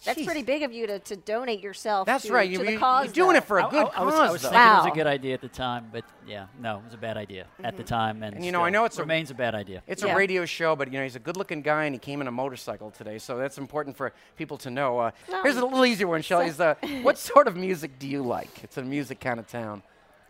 That's 0.04 0.20
Jeez. 0.20 0.24
pretty 0.26 0.42
big 0.42 0.62
of 0.62 0.72
you 0.72 0.86
to, 0.86 0.98
to 1.00 1.16
donate 1.16 1.62
yourself. 1.62 2.06
That's 2.06 2.26
to, 2.26 2.32
right. 2.32 2.46
To 2.46 2.52
You, 2.52 2.58
the 2.64 2.72
you, 2.72 2.78
cause 2.78 3.06
you're 3.06 3.12
doing 3.14 3.32
though. 3.32 3.38
it 3.38 3.44
for 3.44 3.58
a 3.60 3.68
good 3.68 3.86
I, 3.94 4.00
I 4.00 4.04
was, 4.04 4.14
cause, 4.14 4.28
I 4.28 4.30
was 4.32 4.42
though. 4.42 4.48
thinking 4.50 4.68
it 4.70 4.76
was 4.76 4.86
a 4.86 4.90
good 4.90 5.06
idea 5.06 5.34
at 5.34 5.40
the 5.40 5.48
time, 5.48 5.86
but 5.90 6.04
yeah, 6.26 6.46
no, 6.60 6.78
it 6.78 6.84
was 6.84 6.94
a 6.94 6.98
bad 6.98 7.16
idea 7.16 7.46
at 7.64 7.76
the 7.76 7.82
time, 7.82 8.22
and, 8.22 8.36
And, 8.36 8.44
you 8.44 8.52
know, 8.52 8.62
I 8.62 8.68
know 8.70 8.84
it's 8.84 8.98
a- 8.98 9.02
remains 9.02 9.30
a 9.30 9.34
bad 9.34 9.54
idea. 9.54 9.82
It's 9.86 10.02
Yeah. 10.02 10.12
a 10.12 10.16
radio 10.16 10.44
show, 10.44 10.76
but 10.76 10.92
you 10.92 10.98
know 10.98 11.02
he's 11.04 11.16
a 11.16 11.20
good-looking 11.20 11.62
guy, 11.62 11.84
and 11.86 11.94
he 11.94 11.98
came 11.98 12.20
in 12.20 12.26
a 12.28 12.30
motorcycle 12.32 12.90
today, 12.90 13.18
so 13.18 13.38
that's 13.38 13.56
important 13.58 13.96
for 13.96 14.12
people 14.36 14.58
to 14.58 14.70
know. 14.70 14.98
Uh, 14.98 15.10
No. 15.30 15.42
Here's 15.42 15.56
a 15.56 15.64
little 15.64 15.84
easier 15.86 16.06
one, 16.08 16.20
Shelley. 16.22 16.46
Is, 16.48 16.60
uh, 16.60 16.74
what 17.02 17.16
sort 17.18 17.48
of 17.48 17.56
music 17.56 17.98
do 17.98 18.06
you 18.06 18.22
like? 18.22 18.62
It's 18.62 18.76
a 18.76 18.82
music 18.82 19.18
kind 19.18 19.40
of 19.40 19.46
town. 19.48 19.82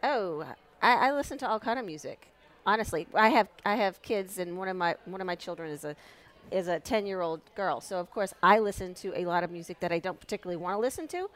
Oh, 0.03 0.45
I, 0.81 1.09
I 1.09 1.13
listen 1.13 1.39
to 1.39 1.49
all 1.49 1.59
kind 1.59 1.79
of 1.79 1.85
music. 1.85 2.29
Honestly, 2.65 3.07
I 3.15 3.29
have 3.31 3.49
I 3.65 3.77
have 3.77 4.01
kids, 4.03 4.39
and 4.39 4.57
one 4.59 4.69
of 4.69 4.77
my 4.77 4.97
one 5.07 5.21
of 5.21 5.27
my 5.27 5.35
children 5.37 5.71
is 5.71 5.85
a 5.85 5.95
is 6.51 6.69
a 6.69 6.79
ten 6.81 7.07
year 7.07 7.21
old 7.21 7.41
girl. 7.55 7.81
So 7.81 7.99
of 7.99 8.11
course, 8.11 8.33
I 8.43 8.59
listen 8.59 8.95
to 8.95 9.13
a 9.19 9.25
lot 9.27 9.45
of 9.45 9.51
music 9.51 9.81
that 9.81 9.93
I 9.93 9.99
don't 9.99 10.19
particularly 10.21 10.57
want 10.57 10.75
to 10.77 10.81
listen 10.81 11.09
to, 11.09 11.29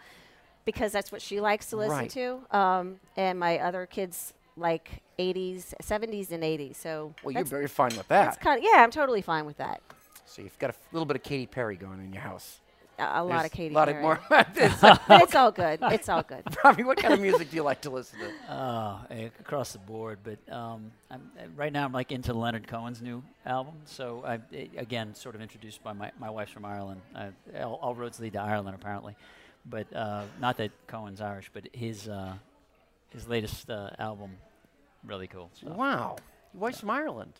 because 0.64 0.92
that's 0.92 1.10
what 1.12 1.22
she 1.22 1.40
likes 1.40 1.66
to 1.70 1.76
listen 1.76 1.96
Right. 1.96 2.10
to. 2.10 2.40
Um, 2.56 3.00
and 3.16 3.38
my 3.38 3.58
other 3.58 3.86
kids 3.86 4.34
like 4.56 5.02
80s, 5.18 5.74
70s, 5.82 6.30
and 6.32 6.42
80s. 6.42 6.76
So 6.76 7.14
Well, 7.22 7.32
you're 7.32 7.44
very 7.44 7.66
fine 7.68 7.96
with 7.96 8.08
that. 8.08 8.40
kind 8.40 8.58
of 8.58 8.64
yeah. 8.64 8.82
I'm 8.82 8.90
totally 8.90 9.22
fine 9.22 9.46
with 9.46 9.56
that. 9.58 9.80
So 10.26 10.42
you've 10.42 10.58
got 10.58 10.70
a 10.70 10.74
f- 10.74 10.92
little 10.92 11.06
bit 11.06 11.16
of 11.16 11.22
Katy 11.22 11.46
Perry 11.46 11.76
going 11.76 12.00
in 12.00 12.12
your 12.12 12.22
house. 12.22 12.60
A, 13.00 13.22
a 13.22 13.24
lot 13.24 13.44
of 13.44 13.50
Katy 13.52 13.74
A 13.74 13.76
lot 13.76 13.88
Perry. 13.88 13.98
of 13.98 14.02
more. 14.02 14.20
It's, 14.54 14.80
but 14.80 15.22
it's 15.22 15.34
all 15.34 15.50
good. 15.50 15.78
It's 15.82 16.08
all 16.08 16.22
good. 16.22 16.42
Robbie, 16.64 16.84
what 16.84 16.98
kind 16.98 17.14
of 17.14 17.20
music 17.20 17.50
do 17.50 17.56
you 17.56 17.62
like 17.62 17.80
to 17.82 17.90
listen 17.90 18.18
to? 18.18 18.30
Uh, 18.50 18.98
eh, 19.10 19.28
across 19.38 19.72
the 19.72 19.78
board, 19.78 20.18
but 20.22 20.38
um, 20.52 20.90
I'm, 21.10 21.30
uh, 21.38 21.44
right 21.56 21.72
now 21.72 21.84
I'm 21.84 21.92
like 21.92 22.12
into 22.12 22.34
Leonard 22.34 22.66
Cohen's 22.66 23.00
new 23.00 23.22
album. 23.46 23.74
So 23.84 24.22
I, 24.26 24.34
eh, 24.54 24.66
again, 24.76 25.14
sort 25.14 25.34
of 25.34 25.40
introduced 25.40 25.82
by 25.82 25.92
my, 25.92 26.10
my 26.18 26.28
wife's 26.30 26.52
from 26.52 26.64
Ireland. 26.64 27.00
Uh, 27.14 27.28
all, 27.62 27.78
all 27.80 27.94
roads 27.94 28.18
lead 28.20 28.34
to 28.34 28.40
Ireland, 28.40 28.76
apparently. 28.78 29.16
But 29.64 29.94
uh, 29.94 30.24
not 30.40 30.56
that 30.58 30.72
Cohen's 30.86 31.20
Irish, 31.20 31.50
but 31.52 31.68
his 31.72 32.08
uh, 32.08 32.34
his 33.10 33.28
latest 33.28 33.70
uh, 33.70 33.90
album, 33.98 34.30
really 35.04 35.26
cool. 35.26 35.50
So 35.54 35.70
Wow, 35.72 36.16
your 36.52 36.60
wife's 36.60 36.80
from 36.80 36.90
Ireland. 36.90 37.32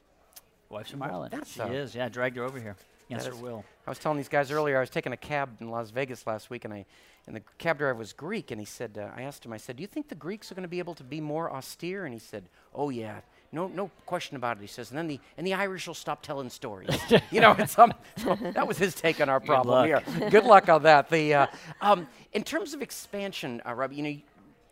wife's 0.69 0.91
from 0.91 1.03
Ireland. 1.03 1.33
That's, 1.33 1.53
she 1.53 1.61
uh, 1.61 1.69
is. 1.69 1.95
Yeah, 1.95 2.07
I 2.07 2.09
dragged 2.09 2.37
her 2.37 2.45
over 2.45 2.61
here 2.61 2.77
against 3.11 3.31
that 3.31 3.43
will. 3.43 3.65
I 3.87 3.91
was 3.91 3.99
telling 3.99 4.19
these 4.19 4.29
guys 4.29 4.51
earlier. 4.51 4.77
I 4.77 4.81
was 4.81 4.91
taking 4.91 5.13
a 5.13 5.17
cab 5.17 5.51
in 5.61 5.71
Las 5.71 5.91
Vegas 5.91 6.27
last 6.27 6.51
week, 6.51 6.65
and 6.65 6.73
I 6.73 6.87
and 7.27 7.37
the 7.37 7.43
cab 7.59 7.79
driver 7.79 7.95
was 7.95 8.13
Greek, 8.13 8.51
and 8.51 8.59
he 8.61 8.65
said, 8.65 8.99
uh, 8.99 9.09
I 9.15 9.23
asked 9.23 9.45
him, 9.45 9.53
I 9.53 9.57
said, 9.57 9.77
do 9.77 9.83
you 9.83 9.87
think 9.87 10.09
the 10.09 10.15
Greeks 10.15 10.51
are 10.51 10.55
going 10.55 10.63
to 10.63 10.69
be 10.69 10.79
able 10.79 10.95
to 10.95 11.05
be 11.05 11.21
more 11.21 11.53
austere? 11.53 12.05
And 12.05 12.15
he 12.15 12.19
said, 12.19 12.45
Oh 12.75 12.89
yeah, 12.89 13.21
no 13.53 13.69
no 13.69 13.91
question 14.07 14.37
about 14.37 14.57
it. 14.57 14.61
He 14.61 14.67
says, 14.67 14.91
and 14.91 14.99
then 14.99 15.09
the 15.09 15.21
and 15.37 15.47
the 15.47 15.55
Irish 15.55 15.87
will 15.87 15.95
stop 15.95 16.23
telling 16.23 16.51
stories. 16.51 16.97
you 17.31 17.41
know, 17.41 17.55
it's 17.59 17.79
um, 17.79 17.93
so 18.17 18.37
that 18.55 18.67
was 18.67 18.79
his 18.79 18.95
take 18.95 19.21
on 19.21 19.29
our 19.29 19.41
problem 19.41 19.91
luck. 19.91 20.05
here. 20.05 20.31
Good 20.31 20.45
luck 20.45 20.69
on 20.69 20.83
that. 20.85 21.09
The 21.09 21.35
uh, 21.35 21.47
um, 21.81 22.07
in 22.33 22.43
terms 22.43 22.75
of 22.75 22.83
expansion, 22.83 23.61
uh, 23.67 23.75
Robbie, 23.75 23.97
you 23.97 24.03
know, 24.03 24.17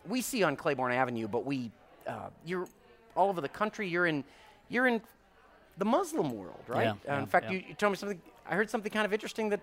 we 0.07 0.21
see 0.21 0.43
on 0.43 0.57
Claiborne 0.57 0.93
Avenue, 0.93 1.29
but 1.29 1.45
we 1.45 1.71
uh, 2.07 2.31
you're 2.45 2.69
all 3.17 3.29
over 3.29 3.41
the 3.41 3.49
country. 3.49 3.89
You're 3.89 4.07
in 4.07 4.25
you're 4.69 4.87
in 4.87 5.01
the 5.79 5.85
Muslim 5.85 6.31
world, 6.37 6.63
right? 6.67 6.85
Yeah, 6.85 6.91
Uh, 6.93 6.97
yeah, 7.07 7.21
in 7.21 7.27
fact, 7.27 7.47
yeah. 7.47 7.53
you, 7.53 7.63
you 7.69 7.75
told 7.75 7.93
me 7.93 7.97
something. 7.97 8.21
I 8.49 8.55
heard 8.55 8.71
something 8.71 8.91
kind 8.91 9.07
of 9.07 9.13
interesting 9.13 9.49
that 9.51 9.61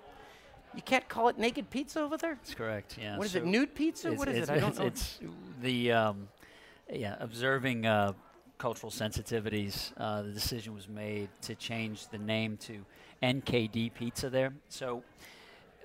you 0.75 0.81
can't 0.81 1.07
call 1.07 1.27
it 1.29 1.37
naked 1.37 1.69
pizza 1.69 2.01
over 2.01 2.17
there. 2.17 2.35
That's 2.35 2.53
correct. 2.53 2.97
Yeah. 3.01 3.17
What 3.17 3.25
is 3.25 3.35
it? 3.35 3.45
Nude 3.45 3.73
pizza? 3.73 4.11
What 4.13 4.27
is 4.27 4.49
it? 4.49 4.49
I 4.49 4.59
don't 4.59 4.69
it's, 4.69 4.79
know. 4.79 4.85
It's 4.85 5.19
the 5.61 5.91
um, 5.91 6.27
yeah 6.91 7.15
observing 7.19 7.85
uh, 7.85 8.13
cultural 8.57 8.91
sensitivities. 8.91 9.91
Uh, 9.97 10.21
the 10.21 10.31
decision 10.31 10.73
was 10.73 10.87
made 10.87 11.29
to 11.43 11.55
change 11.55 12.07
the 12.09 12.17
name 12.17 12.57
to 12.57 12.85
NKD 13.23 13.93
Pizza 13.93 14.29
there. 14.29 14.53
So 14.69 15.03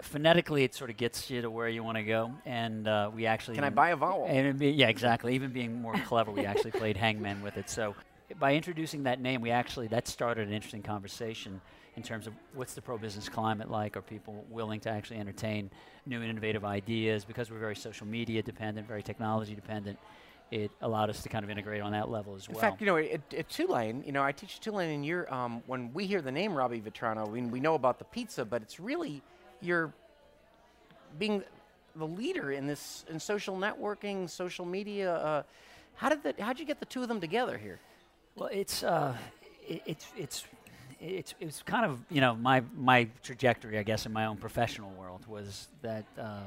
phonetically, 0.03 0.65
it 0.65 0.75
sort 0.75 0.91
of 0.91 0.97
gets 0.97 1.31
you 1.31 1.43
to 1.43 1.51
where 1.51 1.69
you 1.69 1.83
want 1.83 1.97
to 1.99 2.03
go, 2.05 2.33
and 2.45 2.87
uh, 2.89 3.11
we 3.15 3.27
actually 3.27 3.57
Can 3.57 3.65
I 3.65 3.71
buy 3.71 3.91
a 3.91 3.97
vowel? 3.97 4.27
and 4.29 4.59
be- 4.59 4.71
yeah, 4.71 4.89
exactly. 4.89 5.35
Even 5.35 5.51
being 5.53 5.81
more 5.81 5.95
clever, 6.07 6.31
we 6.31 6.45
actually 6.47 6.73
played 6.73 6.97
hangman 7.05 7.43
with 7.43 7.57
it. 7.57 7.71
So 7.71 7.95
by 8.39 8.55
introducing 8.55 9.03
that 9.05 9.21
name, 9.21 9.41
we 9.41 9.51
actually 9.51 9.89
that 9.89 10.07
started 10.07 10.47
an 10.49 10.55
interesting 10.55 10.83
conversation 10.83 11.61
in 11.97 12.03
terms 12.03 12.27
of 12.27 12.35
what's 12.55 12.75
the 12.75 12.83
pro-business 12.83 13.29
climate 13.29 13.71
like? 13.71 13.97
Are 13.97 14.03
people 14.03 14.45
willing 14.49 14.81
to 14.81 14.91
actually 14.91 15.19
entertain 15.19 15.71
new 16.07 16.21
and 16.21 16.31
innovative 16.31 16.65
ideas? 16.65 17.25
Because 17.25 17.51
we're 17.51 17.59
very 17.59 17.77
social 17.77 18.07
media 18.07 18.43
dependent, 18.43 18.87
very 18.87 19.03
technology 19.03 19.55
dependent. 19.55 19.99
It 20.51 20.71
allowed 20.81 21.11
us 21.11 21.23
to 21.23 21.29
kind 21.29 21.45
of 21.45 21.51
integrate 21.51 21.81
on 21.81 21.93
that 21.93 22.11
level 22.11 22.35
as 22.35 22.47
In 22.49 22.55
well. 22.55 22.65
In 22.65 22.71
fact, 22.71 22.81
you 22.81 22.87
know, 22.87 22.97
at, 22.97 23.35
at 23.35 23.49
Tulane, 23.49 24.03
you 24.05 24.13
know, 24.13 24.23
I 24.23 24.33
teach 24.33 24.57
at 24.57 24.63
Tulane, 24.63 24.91
and 24.91 25.07
you're 25.07 25.33
um, 25.33 25.63
when 25.67 25.93
we 25.93 26.07
hear 26.07 26.23
the 26.23 26.33
name 26.33 26.55
Robbie 26.55 26.81
Vitrano, 26.81 27.29
we, 27.29 27.43
we 27.43 27.61
know 27.61 27.75
about 27.75 27.99
the 27.99 28.05
pizza, 28.05 28.45
but 28.45 28.63
it's 28.63 28.81
really 28.81 29.23
you're 29.61 29.93
being 31.19 31.45
the 31.97 32.07
leader 32.07 32.53
in 32.53 32.67
this 32.67 33.05
in 33.09 33.21
social 33.21 33.57
networking, 33.57 34.29
social 34.29 34.65
media. 34.65 35.15
Uh, 35.15 35.43
how 35.95 36.09
did 36.09 36.23
that? 36.25 36.41
How'd 36.41 36.59
you 36.59 36.65
get 36.67 36.81
the 36.81 36.87
two 36.87 37.03
of 37.03 37.09
them 37.09 37.21
together 37.21 37.59
here? 37.59 37.79
Well, 38.37 38.49
it's 38.53 38.83
uh, 38.83 39.17
it, 39.69 39.83
it's 39.87 40.07
it's 41.01 41.35
it's 41.41 41.63
kind 41.63 41.85
of 41.85 42.01
you 42.11 42.21
know 42.21 42.35
my 42.35 42.63
my 42.77 43.09
trajectory, 43.23 43.79
I 43.79 43.83
guess, 43.83 44.07
in 44.07 44.13
my 44.13 44.27
own 44.27 44.37
professional 44.37 44.91
world 44.93 45.27
was 45.27 45.69
that 45.83 46.05
uh, 46.19 46.41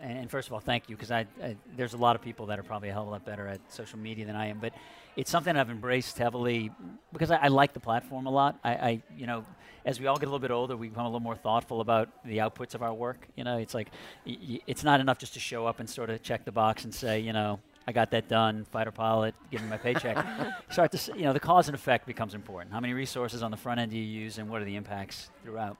and, 0.00 0.18
and 0.18 0.30
first 0.30 0.48
of 0.48 0.52
all, 0.54 0.60
thank 0.60 0.88
you 0.88 0.96
because 0.96 1.10
I, 1.10 1.26
I, 1.42 1.56
there's 1.76 1.94
a 1.94 1.98
lot 1.98 2.16
of 2.16 2.22
people 2.22 2.46
that 2.46 2.58
are 2.58 2.62
probably 2.62 2.88
a 2.88 2.92
hell 2.92 3.02
of 3.02 3.08
a 3.08 3.10
lot 3.12 3.24
better 3.24 3.46
at 3.46 3.60
social 3.72 3.98
media 3.98 4.26
than 4.26 4.36
I 4.36 4.46
am, 4.46 4.58
but 4.60 4.72
it's 5.16 5.30
something 5.30 5.56
I've 5.56 5.70
embraced 5.70 6.18
heavily 6.18 6.70
because 7.12 7.30
I, 7.30 7.36
I 7.36 7.48
like 7.48 7.72
the 7.72 7.80
platform 7.80 8.26
a 8.26 8.30
lot. 8.30 8.58
I, 8.62 8.70
I, 8.74 9.02
you 9.16 9.26
know, 9.26 9.44
as 9.86 9.98
we 9.98 10.06
all 10.06 10.16
get 10.16 10.24
a 10.24 10.30
little 10.30 10.38
bit 10.40 10.50
older, 10.50 10.76
we 10.76 10.88
become 10.88 11.06
a 11.06 11.08
little 11.08 11.20
more 11.20 11.36
thoughtful 11.36 11.80
about 11.80 12.08
the 12.24 12.38
outputs 12.38 12.74
of 12.74 12.82
our 12.82 12.92
work. 12.92 13.26
You 13.36 13.44
know, 13.44 13.56
it's 13.56 13.72
like 13.72 13.88
y- 14.26 14.36
y- 14.48 14.60
it's 14.66 14.84
not 14.84 15.00
enough 15.00 15.16
just 15.18 15.32
to 15.34 15.40
show 15.40 15.66
up 15.66 15.80
and 15.80 15.88
sort 15.88 16.10
of 16.10 16.22
check 16.22 16.44
the 16.44 16.52
box 16.52 16.84
and 16.84 16.94
say, 16.94 17.20
you 17.20 17.32
know, 17.32 17.58
I 17.86 17.92
got 17.92 18.10
that 18.10 18.28
done, 18.28 18.64
fighter 18.64 18.90
pilot, 18.90 19.34
give 19.50 19.62
me 19.62 19.68
my 19.68 19.76
paycheck. 19.76 20.24
Start 20.70 20.92
to, 20.92 21.16
you 21.16 21.22
know, 21.22 21.32
the 21.32 21.40
cause 21.40 21.68
and 21.68 21.74
effect 21.74 22.06
becomes 22.06 22.34
important. 22.34 22.72
How 22.72 22.80
many 22.80 22.94
resources 22.94 23.42
on 23.42 23.50
the 23.50 23.56
front 23.56 23.78
end 23.78 23.92
do 23.92 23.96
you 23.96 24.02
use, 24.02 24.38
and 24.38 24.50
what 24.50 24.60
are 24.60 24.64
the 24.64 24.74
impacts 24.74 25.30
throughout? 25.44 25.76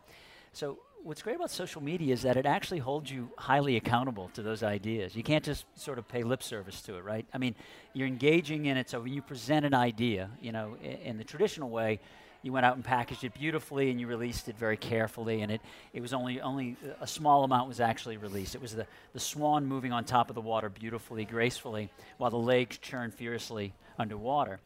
So 0.53 0.79
what's 1.03 1.23
great 1.23 1.37
about 1.37 1.51
social 1.51 1.83
media 1.83 2.13
is 2.13 2.23
that 2.23 2.37
it 2.37 2.47
actually 2.47 2.79
holds 2.79 3.11
you 3.11 3.31
highly 3.39 3.77
accountable 3.77 4.29
to 4.35 4.43
those 4.43 4.63
ideas. 4.63 5.15
You 5.15 5.23
can't 5.23 5.45
just 5.45 5.65
sort 5.75 5.99
of 5.99 6.09
pay 6.09 6.23
lip 6.23 6.43
service 6.43 6.81
to 6.83 6.97
it, 6.97 7.05
right? 7.05 7.27
I 7.33 7.39
mean, 7.39 7.55
you're 7.93 8.09
engaging 8.09 8.67
in 8.67 8.77
it. 8.77 8.91
So 8.91 9.01
when 9.01 9.13
you 9.13 9.23
present 9.23 9.65
an 9.65 9.75
idea, 9.75 10.31
you 10.41 10.53
know, 10.53 10.77
in, 10.83 10.91
in 10.91 11.19
the 11.19 11.25
traditional 11.25 11.71
way, 11.71 12.01
you 12.47 12.53
went 12.53 12.65
out 12.65 12.77
and 12.77 12.85
packaged 12.85 13.25
it 13.25 13.35
beautifully 13.35 13.91
and 13.91 14.01
you 14.01 14.07
released 14.07 14.49
it 14.49 14.57
very 14.57 14.77
carefully 14.77 15.43
and 15.43 15.51
it, 15.51 15.61
it 15.93 16.01
was 16.01 16.15
only 16.15 16.41
only 16.41 16.77
a 17.01 17.07
small 17.07 17.43
amount 17.43 17.69
was 17.69 17.81
actually 17.81 18.17
released 18.17 18.55
it 18.55 18.63
was 18.63 18.73
the, 18.73 18.87
the 19.13 19.21
swan 19.21 19.67
moving 19.67 19.93
on 19.93 20.05
top 20.05 20.31
of 20.31 20.35
the 20.35 20.41
water 20.41 20.69
beautifully 20.69 21.25
gracefully 21.25 21.91
while 22.19 22.31
the 22.31 22.37
legs 22.37 22.79
churned 22.79 23.13
furiously 23.13 23.73
underwater 23.99 24.61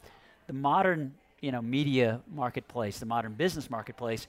the 0.46 0.52
modern 0.52 1.14
you 1.40 1.50
know 1.50 1.62
media 1.62 2.20
marketplace 2.32 2.98
the 2.98 3.06
modern 3.06 3.32
business 3.32 3.70
marketplace 3.70 4.26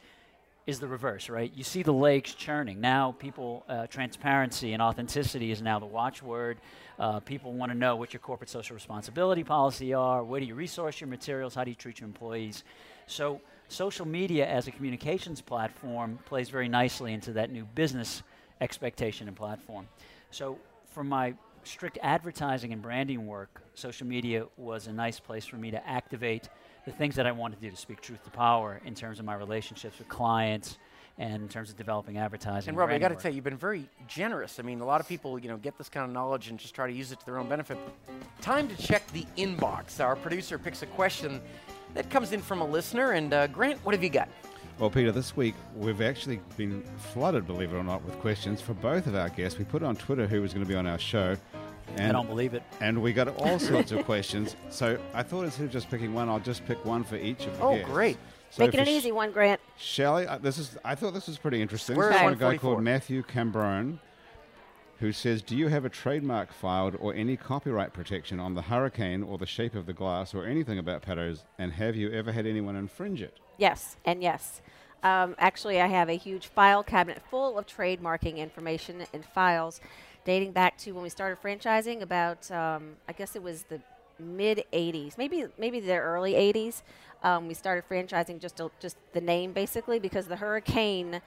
is 0.67 0.79
the 0.79 0.87
reverse, 0.87 1.27
right? 1.27 1.51
You 1.55 1.63
see 1.63 1.81
the 1.81 1.91
lakes 1.91 2.33
churning. 2.35 2.79
Now, 2.79 3.13
people, 3.13 3.63
uh, 3.67 3.87
transparency 3.87 4.73
and 4.73 4.81
authenticity 4.81 5.51
is 5.51 5.61
now 5.61 5.79
the 5.79 5.87
watchword. 5.87 6.59
Uh, 6.99 7.19
people 7.19 7.53
want 7.53 7.71
to 7.71 7.77
know 7.77 7.95
what 7.95 8.13
your 8.13 8.19
corporate 8.19 8.49
social 8.49 8.75
responsibility 8.75 9.43
policy 9.43 9.93
are. 9.93 10.23
Where 10.23 10.39
do 10.39 10.45
you 10.45 10.53
resource 10.53 11.01
your 11.01 11.07
materials? 11.07 11.55
How 11.55 11.63
do 11.63 11.71
you 11.71 11.75
treat 11.75 11.99
your 11.99 12.07
employees? 12.07 12.63
So, 13.11 13.41
social 13.67 14.07
media 14.07 14.47
as 14.47 14.67
a 14.67 14.71
communications 14.71 15.41
platform 15.41 16.17
plays 16.25 16.49
very 16.49 16.69
nicely 16.69 17.11
into 17.11 17.33
that 17.33 17.51
new 17.51 17.65
business 17.65 18.23
expectation 18.61 19.27
and 19.27 19.35
platform. 19.35 19.89
So, 20.31 20.57
from 20.93 21.09
my 21.09 21.33
strict 21.65 21.99
advertising 22.01 22.71
and 22.71 22.81
branding 22.81 23.27
work, 23.27 23.63
social 23.73 24.07
media 24.07 24.45
was 24.55 24.87
a 24.87 24.93
nice 24.93 25.19
place 25.19 25.45
for 25.45 25.57
me 25.57 25.71
to 25.71 25.87
activate 25.87 26.47
the 26.85 26.91
things 26.93 27.15
that 27.15 27.27
I 27.27 27.33
wanted 27.33 27.57
to 27.57 27.63
do 27.63 27.71
to 27.71 27.75
speak 27.75 27.99
truth 27.99 28.23
to 28.23 28.31
power 28.31 28.81
in 28.85 28.95
terms 28.95 29.19
of 29.19 29.25
my 29.25 29.35
relationships 29.35 29.99
with 29.99 30.07
clients 30.07 30.77
and 31.17 31.43
in 31.43 31.49
terms 31.49 31.69
of 31.69 31.75
developing 31.75 32.17
advertising. 32.17 32.69
And 32.69 32.77
Robert, 32.77 32.93
I 32.93 32.97
got 32.97 33.09
to 33.09 33.15
tell 33.15 33.29
you, 33.29 33.35
you've 33.35 33.43
been 33.43 33.57
very 33.57 33.89
generous. 34.07 34.57
I 34.57 34.63
mean, 34.63 34.79
a 34.79 34.85
lot 34.85 35.01
of 35.01 35.07
people, 35.07 35.37
you 35.37 35.49
know, 35.49 35.57
get 35.57 35.77
this 35.77 35.89
kind 35.89 36.05
of 36.05 36.13
knowledge 36.13 36.47
and 36.47 36.57
just 36.57 36.73
try 36.73 36.87
to 36.87 36.93
use 36.93 37.11
it 37.11 37.19
to 37.19 37.25
their 37.25 37.37
own 37.37 37.49
benefit. 37.49 37.77
Time 38.39 38.69
to 38.69 38.77
check 38.77 39.05
the 39.11 39.25
inbox. 39.37 39.99
Our 39.99 40.15
producer 40.15 40.57
picks 40.57 40.81
a 40.81 40.87
question 40.87 41.41
that 41.93 42.09
comes 42.09 42.31
in 42.31 42.41
from 42.41 42.61
a 42.61 42.65
listener. 42.65 43.11
And 43.11 43.33
uh, 43.33 43.47
Grant, 43.47 43.83
what 43.85 43.93
have 43.95 44.03
you 44.03 44.09
got? 44.09 44.29
Well, 44.79 44.89
Peter, 44.89 45.11
this 45.11 45.35
week 45.35 45.53
we've 45.75 46.01
actually 46.01 46.39
been 46.57 46.83
flooded, 46.97 47.45
believe 47.45 47.71
it 47.73 47.75
or 47.77 47.83
not, 47.83 48.03
with 48.03 48.17
questions 48.19 48.61
for 48.61 48.73
both 48.73 49.05
of 49.07 49.15
our 49.15 49.29
guests. 49.29 49.59
We 49.59 49.65
put 49.65 49.83
on 49.83 49.95
Twitter 49.95 50.25
who 50.27 50.41
was 50.41 50.53
going 50.53 50.65
to 50.65 50.69
be 50.69 50.75
on 50.75 50.87
our 50.87 50.97
show. 50.99 51.35
And, 51.97 52.09
I 52.09 52.11
don't 52.13 52.27
believe 52.27 52.53
it. 52.53 52.63
And 52.79 53.01
we 53.01 53.13
got 53.13 53.27
all 53.37 53.59
sorts 53.71 53.91
of 53.91 54.05
questions. 54.05 54.55
So 54.69 54.97
I 55.13 55.23
thought 55.23 55.43
instead 55.43 55.65
of 55.65 55.71
just 55.71 55.89
picking 55.89 56.13
one, 56.13 56.29
I'll 56.29 56.39
just 56.39 56.65
pick 56.65 56.83
one 56.85 57.03
for 57.03 57.17
each 57.17 57.45
of 57.45 57.57
the 57.57 57.63
Oh, 57.63 57.75
guests. 57.75 57.91
great. 57.91 58.17
So 58.49 58.63
Making 58.65 58.79
for 58.79 58.89
an 58.89 58.95
easy 58.95 59.11
one, 59.11 59.31
Grant. 59.31 59.61
Shelley, 59.77 60.27
uh, 60.27 60.37
this 60.37 60.57
is. 60.57 60.77
I 60.83 60.95
thought 60.95 61.13
this 61.13 61.27
was 61.27 61.37
pretty 61.37 61.61
interesting. 61.61 61.95
Where's 61.95 62.09
this 62.13 62.15
is 62.17 62.21
from 62.23 62.33
a 62.33 62.35
guy 62.35 62.45
144? 62.47 62.73
called 62.73 62.83
Matthew 62.83 63.23
Cambrone, 63.23 63.99
who 65.01 65.11
says, 65.11 65.41
"Do 65.41 65.57
you 65.57 65.67
have 65.67 65.83
a 65.83 65.89
trademark 65.89 66.53
filed 66.53 66.95
or 66.99 67.13
any 67.13 67.35
copyright 67.35 67.91
protection 67.91 68.39
on 68.39 68.53
the 68.53 68.61
hurricane 68.61 69.23
or 69.23 69.37
the 69.37 69.45
shape 69.45 69.75
of 69.75 69.87
the 69.87 69.93
glass 69.93 70.33
or 70.33 70.45
anything 70.45 70.77
about 70.77 71.01
Pat 71.01 71.17
O's? 71.17 71.43
And 71.57 71.73
have 71.73 71.95
you 71.95 72.11
ever 72.11 72.31
had 72.31 72.45
anyone 72.45 72.75
infringe 72.75 73.21
it?" 73.21 73.39
Yes, 73.57 73.97
and 74.05 74.21
yes. 74.21 74.61
Um, 75.03 75.35
actually, 75.39 75.81
I 75.81 75.87
have 75.87 76.07
a 76.09 76.17
huge 76.17 76.47
file 76.47 76.83
cabinet 76.83 77.21
full 77.29 77.57
of 77.57 77.65
trademarking 77.65 78.37
information 78.37 79.03
and 79.13 79.25
files 79.25 79.81
dating 80.23 80.51
back 80.51 80.77
to 80.77 80.91
when 80.91 81.01
we 81.01 81.09
started 81.09 81.41
franchising 81.41 82.01
about, 82.01 82.49
um, 82.51 82.95
I 83.07 83.13
guess 83.13 83.35
it 83.35 83.41
was 83.41 83.63
the 83.63 83.81
mid 84.19 84.63
80s, 84.71 85.17
maybe 85.17 85.45
maybe 85.57 85.79
the 85.79 85.97
early 85.97 86.33
80s. 86.33 86.83
Um, 87.23 87.47
we 87.47 87.55
started 87.55 87.83
franchising 87.89 88.39
just 88.39 88.57
to, 88.57 88.71
just 88.79 88.97
the 89.13 89.21
name 89.21 89.51
basically 89.51 89.99
because 89.99 90.27
the 90.27 90.35
hurricane 90.35 91.21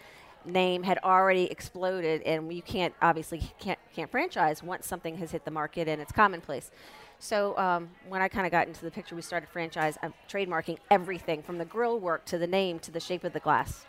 name 0.45 0.83
had 0.83 0.99
already 1.05 1.45
exploded, 1.45 2.23
and 2.23 2.53
you 2.53 2.63
can't 2.63 2.95
obviously 3.03 3.43
can't 3.59 3.79
can't 3.95 4.11
franchise 4.11 4.63
once 4.63 4.87
something 4.87 5.17
has 5.19 5.31
hit 5.31 5.45
the 5.45 5.51
market 5.51 5.89
and 5.89 6.01
it's 6.01 6.13
commonplace. 6.13 6.71
So 7.19 7.57
um, 7.57 7.91
when 8.09 8.21
I 8.21 8.29
kind 8.29 8.45
of 8.45 8.53
got 8.53 8.67
into 8.67 8.85
the 8.85 8.91
picture, 8.91 9.15
we 9.15 9.23
started 9.23 9.49
franchise. 9.49 9.97
I'm 10.03 10.13
trademarking 10.29 10.79
everything 10.91 11.43
from 11.43 11.59
the 11.59 11.65
grill 11.65 11.99
work 11.99 12.25
to 12.27 12.39
the 12.39 12.47
name 12.47 12.79
to 12.81 12.91
the 12.91 13.01
shape 13.01 13.25
of 13.25 13.33
the 13.33 13.41
glass. 13.41 13.87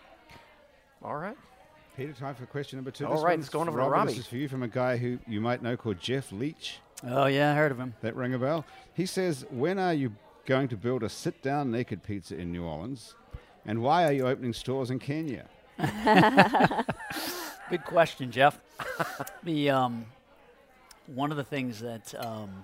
All 1.04 1.18
right. 1.18 1.38
Peter, 1.98 2.14
time 2.14 2.36
for 2.36 2.46
question 2.46 2.78
number 2.78 2.92
two. 2.92 3.06
All 3.06 3.14
This 3.14 3.24
right, 3.24 3.40
it's 3.40 3.50
going 3.50 3.70
over 3.70 3.80
to 3.80 3.86
Robbie. 3.86 4.12
This 4.12 4.20
is 4.20 4.28
for 4.28 4.36
you 4.36 4.50
from 4.50 4.64
a 4.64 4.68
guy 4.68 4.98
who 4.98 5.18
you 5.28 5.40
might 5.40 5.62
know 5.62 5.78
called 5.78 6.00
Jeff 6.00 6.32
Leach. 6.32 6.80
Oh, 7.04 7.26
yeah, 7.26 7.52
I 7.52 7.56
heard 7.56 7.72
of 7.72 7.78
him. 7.80 7.94
That 8.02 8.16
ring 8.16 8.34
a 8.34 8.40
bell? 8.40 8.66
He 8.94 9.06
says, 9.06 9.46
"When 9.50 9.80
are 9.80 9.94
you 9.94 10.14
going 10.46 10.68
to 10.70 10.78
build 10.78 11.04
a 11.04 11.10
sit-down 11.10 11.72
naked 11.72 12.04
pizza 12.04 12.38
in 12.38 12.52
New 12.52 12.64
Orleans? 12.64 13.16
And 13.66 13.82
why 13.82 14.06
are 14.06 14.12
you 14.12 14.28
opening 14.28 14.54
stores 14.54 14.92
in 14.92 15.00
Kenya?" 15.00 15.46
Good 17.70 17.84
question, 17.84 18.32
Jeff. 18.32 18.58
the 19.44 19.70
um, 19.72 20.06
one 21.08 21.32
of 21.32 21.38
the 21.38 21.44
things 21.44 21.82
that 21.82 22.14
um, 22.18 22.64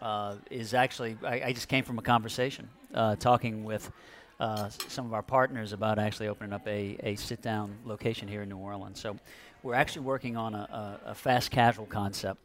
uh, 0.00 0.36
is 0.50 0.72
actually 0.72 1.18
I, 1.22 1.42
I 1.46 1.52
just 1.52 1.68
came 1.68 1.84
from 1.84 1.98
a 1.98 2.02
conversation 2.02 2.68
uh, 2.94 3.16
talking 3.16 3.64
with 3.64 3.90
uh, 4.40 4.70
some 4.88 5.04
of 5.04 5.12
our 5.12 5.22
partners 5.22 5.74
about 5.74 5.98
actually 5.98 6.28
opening 6.28 6.54
up 6.54 6.66
a, 6.66 6.96
a 7.02 7.16
sit 7.16 7.42
down 7.42 7.76
location 7.84 8.28
here 8.28 8.42
in 8.42 8.48
New 8.48 8.56
Orleans. 8.56 8.98
So 8.98 9.16
we're 9.62 9.74
actually 9.74 10.02
working 10.02 10.36
on 10.36 10.54
a, 10.54 10.98
a, 11.06 11.10
a 11.10 11.14
fast 11.14 11.50
casual 11.50 11.86
concept 11.86 12.40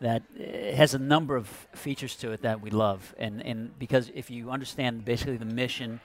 that 0.00 0.22
uh, 0.38 0.76
has 0.76 0.92
a 0.92 0.98
number 0.98 1.34
of 1.34 1.48
features 1.74 2.14
to 2.16 2.32
it 2.32 2.42
that 2.42 2.60
we 2.60 2.68
love, 2.68 3.14
and 3.18 3.40
and 3.40 3.78
because 3.78 4.10
if 4.14 4.30
you 4.30 4.50
understand 4.50 5.06
basically 5.06 5.38
the 5.38 5.46
mission, 5.46 6.00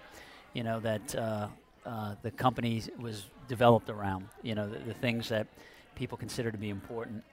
you 0.54 0.64
know 0.64 0.80
that 0.80 1.16
uh, 1.16 1.48
uh, 1.86 2.15
the 2.22 2.32
company 2.32 2.84
was 3.00 3.26
developed 3.48 3.89
around, 3.89 4.28
you 4.41 4.56
know 4.56 4.70
the, 4.70 4.80
the 4.80 4.94
things 4.94 5.30
that 5.30 5.48
people 5.96 6.17
consider 6.17 6.52
to 6.52 6.58
be 6.58 6.70
important, 6.70 7.24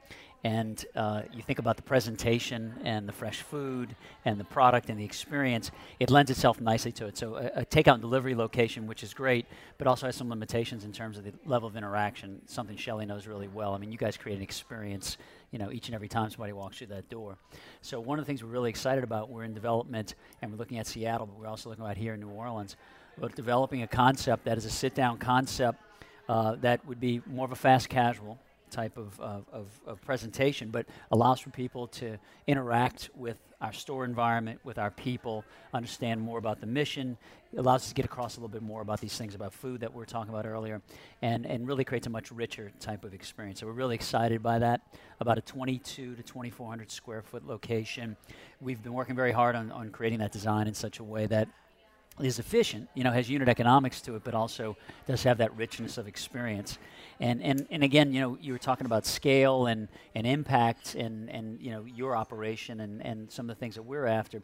and 0.44 0.84
uh, 0.94 1.22
you 1.32 1.42
think 1.42 1.58
about 1.58 1.76
the 1.76 1.82
presentation 1.82 2.72
and 2.84 3.08
the 3.08 3.12
fresh 3.12 3.42
food 3.42 3.96
and 4.24 4.38
the 4.38 4.44
product 4.44 4.88
and 4.88 4.98
the 4.98 5.04
experience, 5.04 5.72
it 5.98 6.11
lends 6.11 6.30
itself 6.30 6.61
nicely 6.61 6.92
to 6.92 7.06
it. 7.06 7.18
So 7.18 7.34
a, 7.34 7.61
a 7.61 7.64
takeout 7.66 7.94
and 7.94 8.00
delivery 8.00 8.37
location, 8.37 8.87
which 8.87 9.02
is 9.02 9.12
great, 9.12 9.46
but 9.78 9.88
also 9.88 10.06
has 10.06 10.14
some 10.14 10.28
limitations 10.28 10.84
in 10.84 10.92
terms 10.92 11.18
of 11.18 11.24
the 11.24 11.32
level 11.44 11.68
of 11.68 11.76
interaction. 11.76 12.40
Something 12.46 12.76
Shelly 12.76 13.04
knows 13.04 13.26
really 13.26 13.48
well. 13.48 13.74
I 13.74 13.78
mean, 13.78 13.90
you 13.90 13.98
guys 13.98 14.16
create 14.16 14.37
an 14.37 14.42
experience, 14.42 15.18
you 15.50 15.58
know, 15.58 15.72
each 15.72 15.88
and 15.88 15.94
every 15.96 16.08
time 16.08 16.30
somebody 16.30 16.52
walks 16.52 16.78
through 16.78 16.88
that 16.88 17.08
door. 17.08 17.37
So 17.80 17.98
one 17.98 18.20
of 18.20 18.24
the 18.24 18.26
things 18.28 18.44
we're 18.44 18.50
really 18.50 18.70
excited 18.70 19.02
about, 19.02 19.30
we're 19.30 19.44
in 19.44 19.54
development, 19.54 20.14
and 20.40 20.52
we're 20.52 20.58
looking 20.58 20.78
at 20.78 20.87
Seattle, 20.87 21.26
but 21.26 21.37
we're 21.37 21.48
also 21.48 21.68
looking 21.68 21.84
about 21.84 21.96
here 21.96 22.14
in 22.14 22.20
New 22.20 22.30
Orleans, 22.30 22.76
about 23.18 23.35
developing 23.35 23.83
a 23.83 23.87
concept 23.87 24.44
that 24.44 24.57
is 24.57 24.64
a 24.64 24.70
sit-down 24.70 25.18
concept 25.18 25.83
uh, 26.28 26.54
that 26.61 26.85
would 26.87 27.00
be 27.00 27.20
more 27.26 27.44
of 27.44 27.52
a 27.52 27.57
fast 27.57 27.88
casual 27.88 28.38
type 28.70 28.96
of, 28.96 29.18
of, 29.18 29.44
of, 29.50 29.66
of 29.87 30.00
presentation, 30.02 30.70
but 30.70 30.87
allows 31.11 31.40
for 31.40 31.50
people 31.50 31.87
to 31.88 32.18
interact 32.46 33.11
with 33.16 33.38
our 33.61 33.72
store 33.72 34.04
environment, 34.04 34.61
with 34.62 34.78
our 34.78 34.90
people, 34.90 35.42
understand 35.74 36.20
more 36.20 36.38
about 36.38 36.61
the 36.61 36.66
mission. 36.66 37.16
It 37.52 37.59
allows 37.59 37.83
us 37.83 37.88
to 37.88 37.94
get 37.94 38.04
across 38.04 38.37
a 38.37 38.40
little 38.40 38.50
bit 38.50 38.62
more 38.62 38.83
about 38.83 39.00
these 39.00 39.16
things 39.16 39.35
about 39.35 39.52
food 39.52 39.81
that 39.81 39.92
we 39.92 39.98
were 39.98 40.07
talking 40.07 40.33
about 40.33 40.46
earlier, 40.46 40.81
and, 41.22 41.44
and 41.44 41.66
really 41.66 41.83
creates 41.83 42.07
a 42.07 42.11
much 42.11 42.31
richer 42.31 42.70
type 42.78 43.04
of 43.04 43.14
experience. 43.14 43.61
So 43.61 43.66
we're 43.66 43.72
really 43.72 43.96
excited 43.96 44.42
by 44.42 44.61
that. 44.61 44.83
About 45.18 45.38
a 45.38 45.40
22 45.40 46.14
to 46.14 46.22
2,400 46.22 46.90
square 46.90 47.22
foot 47.22 47.44
location. 47.46 48.16
We've 48.61 48.83
been 48.83 48.92
working 48.92 49.16
very 49.16 49.33
hard 49.33 49.57
on, 49.57 49.72
on 49.72 49.90
creating 49.90 50.20
that 50.20 50.31
design 50.31 50.68
in 50.68 50.74
such 50.74 51.00
a 51.00 51.04
way 51.04 51.26
that 51.26 51.48
is 52.20 52.38
efficient, 52.38 52.88
you 52.94 53.04
know, 53.04 53.11
has 53.11 53.28
unit 53.28 53.48
economics 53.48 54.00
to 54.02 54.16
it, 54.16 54.24
but 54.24 54.35
also 54.35 54.76
does 55.07 55.22
have 55.22 55.38
that 55.38 55.57
richness 55.57 55.98
of 55.98 56.09
experience. 56.09 56.78
And, 57.20 57.42
and, 57.42 57.66
and 57.70 57.83
again, 57.83 58.12
you 58.12 58.20
know, 58.20 58.38
you 58.40 58.52
were 58.52 58.59
talking 58.59 58.87
about 58.87 59.07
scale 59.07 59.66
and, 59.66 59.88
and 60.14 60.26
impact 60.26 60.94
and, 60.94 61.31
and, 61.31 61.61
you 61.61 61.70
know, 61.70 61.85
your 61.85 62.16
operation 62.16 62.81
and, 62.81 63.04
and 63.04 63.31
some 63.31 63.48
of 63.48 63.57
the 63.57 63.61
things 63.61 63.74
that 63.74 63.83
we're 63.83 64.07
after. 64.07 64.42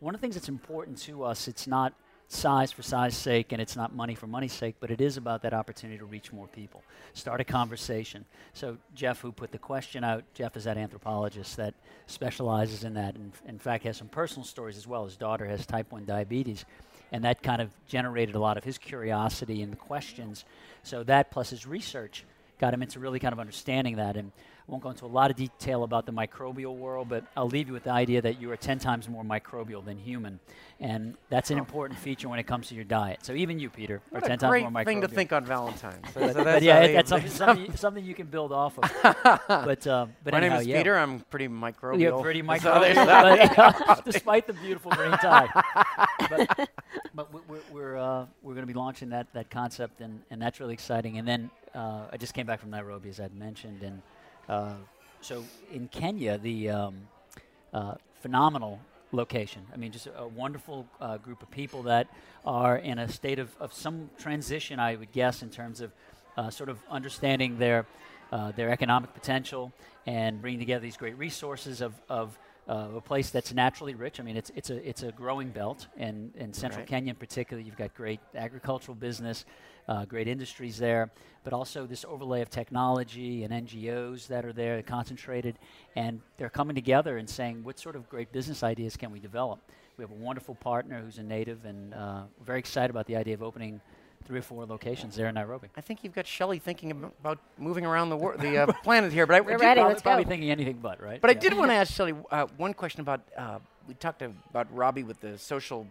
One 0.00 0.14
of 0.14 0.20
the 0.20 0.24
things 0.24 0.34
that's 0.34 0.48
important 0.48 0.98
to 1.02 1.24
us, 1.24 1.48
it's 1.48 1.66
not 1.66 1.94
size 2.28 2.72
for 2.72 2.82
size 2.82 3.16
sake 3.16 3.52
and 3.52 3.62
it's 3.62 3.76
not 3.76 3.94
money 3.94 4.14
for 4.14 4.26
money's 4.26 4.52
sake, 4.52 4.76
but 4.80 4.90
it 4.90 5.00
is 5.00 5.16
about 5.16 5.42
that 5.42 5.54
opportunity 5.54 5.98
to 5.98 6.04
reach 6.04 6.32
more 6.32 6.48
people, 6.48 6.82
start 7.14 7.40
a 7.40 7.44
conversation. 7.44 8.24
So 8.52 8.76
Jeff, 8.94 9.20
who 9.20 9.32
put 9.32 9.52
the 9.52 9.58
question 9.58 10.02
out, 10.02 10.24
Jeff 10.34 10.56
is 10.56 10.64
that 10.64 10.76
anthropologist 10.76 11.56
that 11.56 11.74
specializes 12.06 12.84
in 12.84 12.94
that, 12.94 13.14
and 13.14 13.32
in 13.46 13.58
fact 13.58 13.84
has 13.84 13.96
some 13.96 14.08
personal 14.08 14.44
stories 14.44 14.76
as 14.76 14.86
well. 14.86 15.04
His 15.04 15.16
daughter 15.16 15.46
has 15.46 15.66
type 15.66 15.92
1 15.92 16.04
diabetes, 16.04 16.64
and 17.12 17.24
that 17.24 17.42
kind 17.42 17.62
of 17.62 17.70
generated 17.86 18.34
a 18.34 18.40
lot 18.40 18.56
of 18.56 18.64
his 18.64 18.78
curiosity 18.78 19.62
and 19.62 19.72
the 19.72 19.76
questions. 19.76 20.44
So 20.82 21.02
that 21.04 21.30
plus 21.30 21.50
his 21.50 21.66
research 21.66 22.24
got 22.58 22.74
him 22.74 22.82
into 22.82 22.98
really 22.98 23.18
kind 23.18 23.32
of 23.32 23.40
understanding 23.40 23.96
that. 23.96 24.16
And 24.16 24.32
won't 24.68 24.82
go 24.82 24.90
into 24.90 25.04
a 25.04 25.06
lot 25.06 25.30
of 25.30 25.36
detail 25.36 25.84
about 25.84 26.06
the 26.06 26.12
microbial 26.12 26.76
world, 26.76 27.08
but 27.08 27.24
I'll 27.36 27.46
leave 27.48 27.68
you 27.68 27.72
with 27.72 27.84
the 27.84 27.90
idea 27.92 28.20
that 28.22 28.40
you 28.40 28.50
are 28.50 28.56
10 28.56 28.78
times 28.80 29.08
more 29.08 29.22
microbial 29.22 29.84
than 29.84 29.96
human. 29.98 30.40
And 30.80 31.14
that's 31.30 31.50
an 31.50 31.58
important 31.58 31.98
feature 32.00 32.28
when 32.28 32.38
it 32.38 32.46
comes 32.46 32.68
to 32.68 32.74
your 32.74 32.84
diet. 32.84 33.20
So 33.22 33.32
even 33.34 33.58
you, 33.60 33.70
Peter, 33.70 34.02
are 34.12 34.20
10 34.20 34.38
times 34.38 34.62
more 34.62 34.70
microbial. 34.70 34.72
great 34.72 34.86
thing 34.86 35.00
to 35.02 35.08
think 35.08 35.32
on 35.32 35.44
Valentine's. 35.44 36.12
So- 36.12 36.20
But, 36.20 36.28
so 36.32 36.34
but 36.34 36.44
that's 36.44 36.64
yeah, 36.64 36.92
that's 36.92 37.08
something, 37.08 37.30
something, 37.30 37.76
something 37.76 38.04
you 38.04 38.14
can 38.14 38.26
build 38.26 38.52
off 38.52 38.76
of. 38.78 38.90
but 39.48 39.86
uh, 39.86 40.06
but 40.24 40.32
My 40.32 40.40
name 40.40 40.52
is 40.52 40.66
yeah. 40.66 40.78
Peter. 40.78 40.96
I'm 40.96 41.20
pretty 41.30 41.48
microbial. 41.48 42.00
You're 42.00 42.20
pretty 42.20 42.42
microbial, 42.42 43.06
but, 43.06 43.58
uh, 43.88 44.00
despite 44.04 44.46
the 44.48 44.52
beautiful 44.54 44.90
green 44.92 45.12
tie. 45.12 45.48
but 46.28 46.68
but 47.14 47.32
we- 47.32 47.40
we're 47.48 47.60
we're, 47.72 47.96
uh, 47.96 48.26
we're 48.42 48.54
going 48.54 48.66
to 48.66 48.72
be 48.72 48.78
launching 48.78 49.10
that, 49.10 49.26
that 49.32 49.50
concept, 49.50 50.00
and, 50.00 50.20
and 50.30 50.40
that's 50.42 50.60
really 50.60 50.72
exciting. 50.74 51.18
And 51.18 51.26
then 51.28 51.50
uh, 51.74 52.06
I 52.12 52.16
just 52.16 52.34
came 52.34 52.46
back 52.46 52.60
from 52.60 52.70
Nairobi, 52.70 53.08
as 53.10 53.20
I'd 53.20 53.34
mentioned, 53.34 53.82
and 53.82 54.00
so 55.20 55.44
in 55.72 55.88
Kenya, 55.88 56.38
the 56.38 56.70
um, 56.70 57.08
uh, 57.72 57.94
phenomenal 58.20 58.80
location. 59.12 59.62
I 59.72 59.76
mean, 59.76 59.92
just 59.92 60.06
a, 60.06 60.20
a 60.20 60.28
wonderful 60.28 60.86
uh, 61.00 61.16
group 61.18 61.42
of 61.42 61.50
people 61.50 61.82
that 61.84 62.08
are 62.44 62.76
in 62.76 62.98
a 62.98 63.08
state 63.08 63.38
of, 63.38 63.50
of 63.60 63.72
some 63.72 64.10
transition, 64.18 64.78
I 64.78 64.96
would 64.96 65.12
guess, 65.12 65.42
in 65.42 65.50
terms 65.50 65.80
of 65.80 65.92
uh, 66.36 66.50
sort 66.50 66.68
of 66.68 66.78
understanding 66.90 67.58
their 67.58 67.86
uh, 68.32 68.50
their 68.52 68.70
economic 68.70 69.14
potential 69.14 69.72
and 70.04 70.40
bringing 70.40 70.58
together 70.58 70.82
these 70.82 70.96
great 70.96 71.16
resources 71.16 71.80
of, 71.80 71.94
of 72.08 72.36
uh, 72.68 72.88
a 72.96 73.00
place 73.00 73.30
that's 73.30 73.54
naturally 73.54 73.94
rich. 73.94 74.18
I 74.18 74.22
mean, 74.22 74.36
it's 74.36 74.50
it's 74.54 74.70
a 74.70 74.88
it's 74.88 75.02
a 75.02 75.12
growing 75.12 75.50
belt, 75.50 75.86
and 75.96 76.34
in 76.36 76.52
central 76.52 76.80
Right. 76.80 76.88
Kenya 76.88 77.10
in 77.10 77.16
particular, 77.16 77.62
you've 77.62 77.76
got 77.76 77.94
great 77.94 78.20
agricultural 78.34 78.96
business, 78.96 79.44
uh, 79.88 80.04
great 80.04 80.26
industries 80.26 80.76
there, 80.78 81.10
but 81.44 81.52
also 81.52 81.86
this 81.86 82.04
overlay 82.04 82.42
of 82.42 82.50
technology 82.50 83.44
and 83.44 83.52
NGOs 83.52 84.26
that 84.26 84.44
are 84.44 84.52
there 84.52 84.82
concentrated, 84.82 85.58
and 85.94 86.20
they're 86.38 86.50
coming 86.50 86.74
together 86.74 87.18
and 87.18 87.30
saying, 87.30 87.62
what 87.62 87.78
sort 87.78 87.94
of 87.94 88.08
great 88.08 88.32
business 88.32 88.62
ideas 88.62 88.96
can 88.96 89.12
we 89.12 89.20
develop? 89.20 89.60
We 89.96 90.02
have 90.02 90.10
a 90.10 90.14
wonderful 90.14 90.56
partner 90.56 91.00
who's 91.00 91.18
a 91.18 91.22
native, 91.22 91.64
and 91.64 91.94
uh, 91.94 92.22
we're 92.38 92.44
very 92.46 92.58
excited 92.58 92.90
about 92.90 93.06
the 93.06 93.16
idea 93.16 93.34
of 93.34 93.42
opening 93.42 93.80
three 94.26 94.38
or 94.40 94.42
four 94.42 94.66
locations 94.66 95.14
there 95.16 95.28
in 95.28 95.34
Nairobi. 95.36 95.68
I 95.76 95.80
think 95.80 96.02
you've 96.02 96.14
got 96.14 96.26
Shelley 96.26 96.58
thinking 96.58 96.90
ab- 96.90 97.12
about 97.20 97.38
moving 97.58 97.86
around 97.86 98.10
the 98.10 98.16
wor- 98.16 98.36
the 98.36 98.58
uh, 98.58 98.72
planet 98.84 99.12
here. 99.12 99.26
But 99.26 99.36
I 99.36 99.40
We're 99.40 99.58
ready. 99.58 99.78
Probably, 99.78 99.82
let's 99.92 100.02
probably 100.02 100.24
go. 100.24 100.30
thinking 100.30 100.50
anything 100.50 100.78
but, 100.82 101.00
right? 101.02 101.20
But 101.20 101.30
I 101.30 101.34
did 101.34 101.54
want 101.54 101.70
to 101.70 101.74
ask 101.80 101.92
Shelley 101.94 102.14
uh, 102.30 102.46
one 102.56 102.74
question 102.74 103.00
about. 103.00 103.20
Uh, 103.36 103.58
we 103.88 103.94
talked 103.94 104.20
about 104.22 104.66
Robbie 104.74 105.04
with 105.04 105.20
the 105.20 105.38
social, 105.38 105.86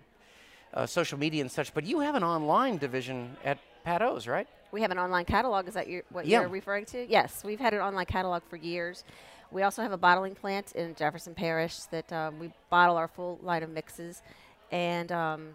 uh, 0.74 0.86
social 0.86 1.18
media 1.18 1.40
and 1.40 1.50
such. 1.50 1.74
But 1.74 1.86
you 1.86 2.02
have 2.02 2.16
an 2.16 2.24
online 2.24 2.78
division 2.78 3.38
at 3.46 3.58
Pat 3.86 4.02
O's, 4.02 4.28
right? 4.28 4.48
We 4.74 4.82
have 4.82 4.92
an 4.92 5.00
online 5.00 5.24
catalog. 5.24 5.70
Is 5.70 5.76
that 5.76 5.88
your, 5.88 6.04
what 6.10 6.26
Yeah. 6.26 6.42
you're 6.42 6.50
referring 6.50 6.84
to? 6.88 7.08
Yes, 7.10 7.44
we've 7.46 7.60
had 7.62 7.74
an 7.74 7.80
online 7.80 8.06
catalog 8.06 8.44
for 8.50 8.58
years. 8.58 9.06
We 9.52 9.62
also 9.62 9.82
have 9.82 9.94
a 9.94 9.98
bottling 9.98 10.36
plant 10.36 10.74
in 10.74 10.94
Jefferson 10.96 11.34
Parish 11.36 11.78
that 11.92 12.12
um, 12.12 12.38
we 12.40 12.52
bottle 12.70 12.98
our 12.98 13.08
full 13.08 13.40
line 13.42 13.64
of 13.64 13.70
mixes. 13.70 14.22
And, 14.72 15.10
um, 15.14 15.42
and 15.42 15.54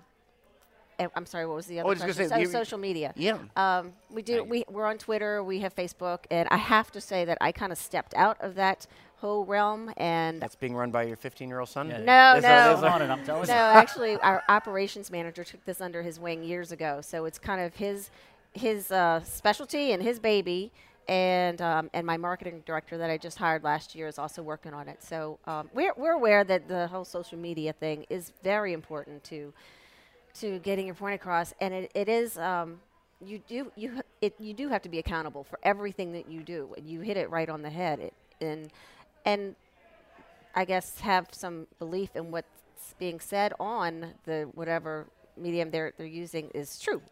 I'm 1.15 1.27
sorry, 1.27 1.47
what 1.47 1.57
was 1.57 1.67
the 1.67 1.81
other 1.81 1.87
I 1.87 1.91
was 1.91 1.99
gonna 2.01 2.13
question? 2.15 2.29
say, 2.31 2.35
So 2.35 2.41
you- 2.41 2.47
social 2.49 2.79
media. 2.79 3.13
Yeah. 3.17 3.39
Um, 3.57 3.93
we 4.11 4.23
do. 4.23 4.45
We, 4.45 4.65
we're 4.69 4.87
on 4.87 4.99
Twitter. 4.99 5.43
We 5.43 5.61
have 5.61 5.75
Facebook, 5.75 6.21
and 6.31 6.49
I 6.51 6.57
have 6.57 6.91
to 6.93 7.01
say 7.01 7.25
that 7.25 7.39
I 7.41 7.53
kind 7.53 7.73
of 7.73 7.79
stepped 7.79 8.15
out 8.15 8.37
of 8.41 8.55
that 8.57 8.87
whole 9.17 9.45
realm. 9.45 9.93
And 9.97 10.41
That's 10.41 10.57
being 10.57 10.75
run 10.75 10.91
by 10.91 11.03
your 11.05 11.17
15-year-old 11.17 11.69
son. 11.69 11.89
Yeah. 11.91 11.99
No, 11.99 12.37
Is 12.39 12.43
no. 12.43 12.77
is 12.79 12.83
on 12.83 13.03
it, 13.03 13.11
I'm 13.11 13.25
telling 13.25 13.47
no, 13.49 13.55
you. 13.55 13.61
actually, 13.79 14.17
our 14.17 14.43
operations 14.49 15.11
manager 15.11 15.45
took 15.45 15.65
this 15.65 15.81
under 15.81 16.03
his 16.03 16.19
wing 16.19 16.43
years 16.43 16.73
ago. 16.73 17.01
So 17.03 17.25
it's 17.27 17.39
kind 17.39 17.61
of 17.61 17.75
his 17.77 18.11
his 18.53 18.91
uh, 18.91 19.23
specialty 19.23 19.93
and 19.93 20.03
his 20.03 20.19
baby. 20.19 20.73
And 21.09 21.61
um, 21.61 21.91
and 21.93 22.07
my 22.07 22.17
marketing 22.17 22.63
director 22.67 22.97
that 22.99 23.11
I 23.11 23.19
just 23.19 23.37
hired 23.37 23.65
last 23.65 23.95
year 23.97 24.07
is 24.07 24.19
also 24.19 24.43
working 24.43 24.73
on 24.73 24.87
it. 24.89 25.03
So 25.03 25.39
um, 25.47 25.69
we're 25.75 25.93
we're 25.97 26.13
aware 26.13 26.45
that 26.45 26.69
the 26.69 26.87
whole 26.87 27.05
social 27.05 27.37
media 27.39 27.73
thing 27.73 28.07
is 28.11 28.33
very 28.45 28.73
important 28.73 29.25
to 29.25 29.53
to 30.35 30.59
getting 30.61 30.87
your 30.87 30.95
point 30.95 31.15
across, 31.15 31.53
and 31.61 31.73
it, 31.75 31.91
it 31.95 32.09
is. 32.09 32.39
Um, 32.39 32.81
you 33.25 33.41
do 33.47 33.71
you 33.77 34.01
it 34.21 34.35
you 34.39 34.55
do 34.55 34.69
have 34.69 34.83
to 34.83 34.89
be 34.89 34.99
accountable 34.99 35.45
for 35.45 35.59
everything 35.63 36.13
that 36.13 36.31
you 36.31 36.43
do. 36.43 36.75
You 36.83 37.01
hit 37.01 37.17
it 37.17 37.31
right 37.31 37.49
on 37.49 37.63
the 37.63 37.71
head, 37.71 38.01
it, 38.01 38.15
and 38.41 38.71
and 39.25 39.55
I 40.55 40.65
guess 40.65 41.01
have 41.01 41.29
some 41.33 41.67
belief 41.79 42.17
in 42.17 42.31
what's 42.31 42.95
being 42.99 43.21
said 43.21 43.53
on 43.61 44.15
the 44.25 44.49
whatever 44.55 45.07
medium 45.37 45.71
they're 45.71 45.93
they're 45.97 46.07
using 46.07 46.51
is 46.55 46.79
true. 46.79 47.03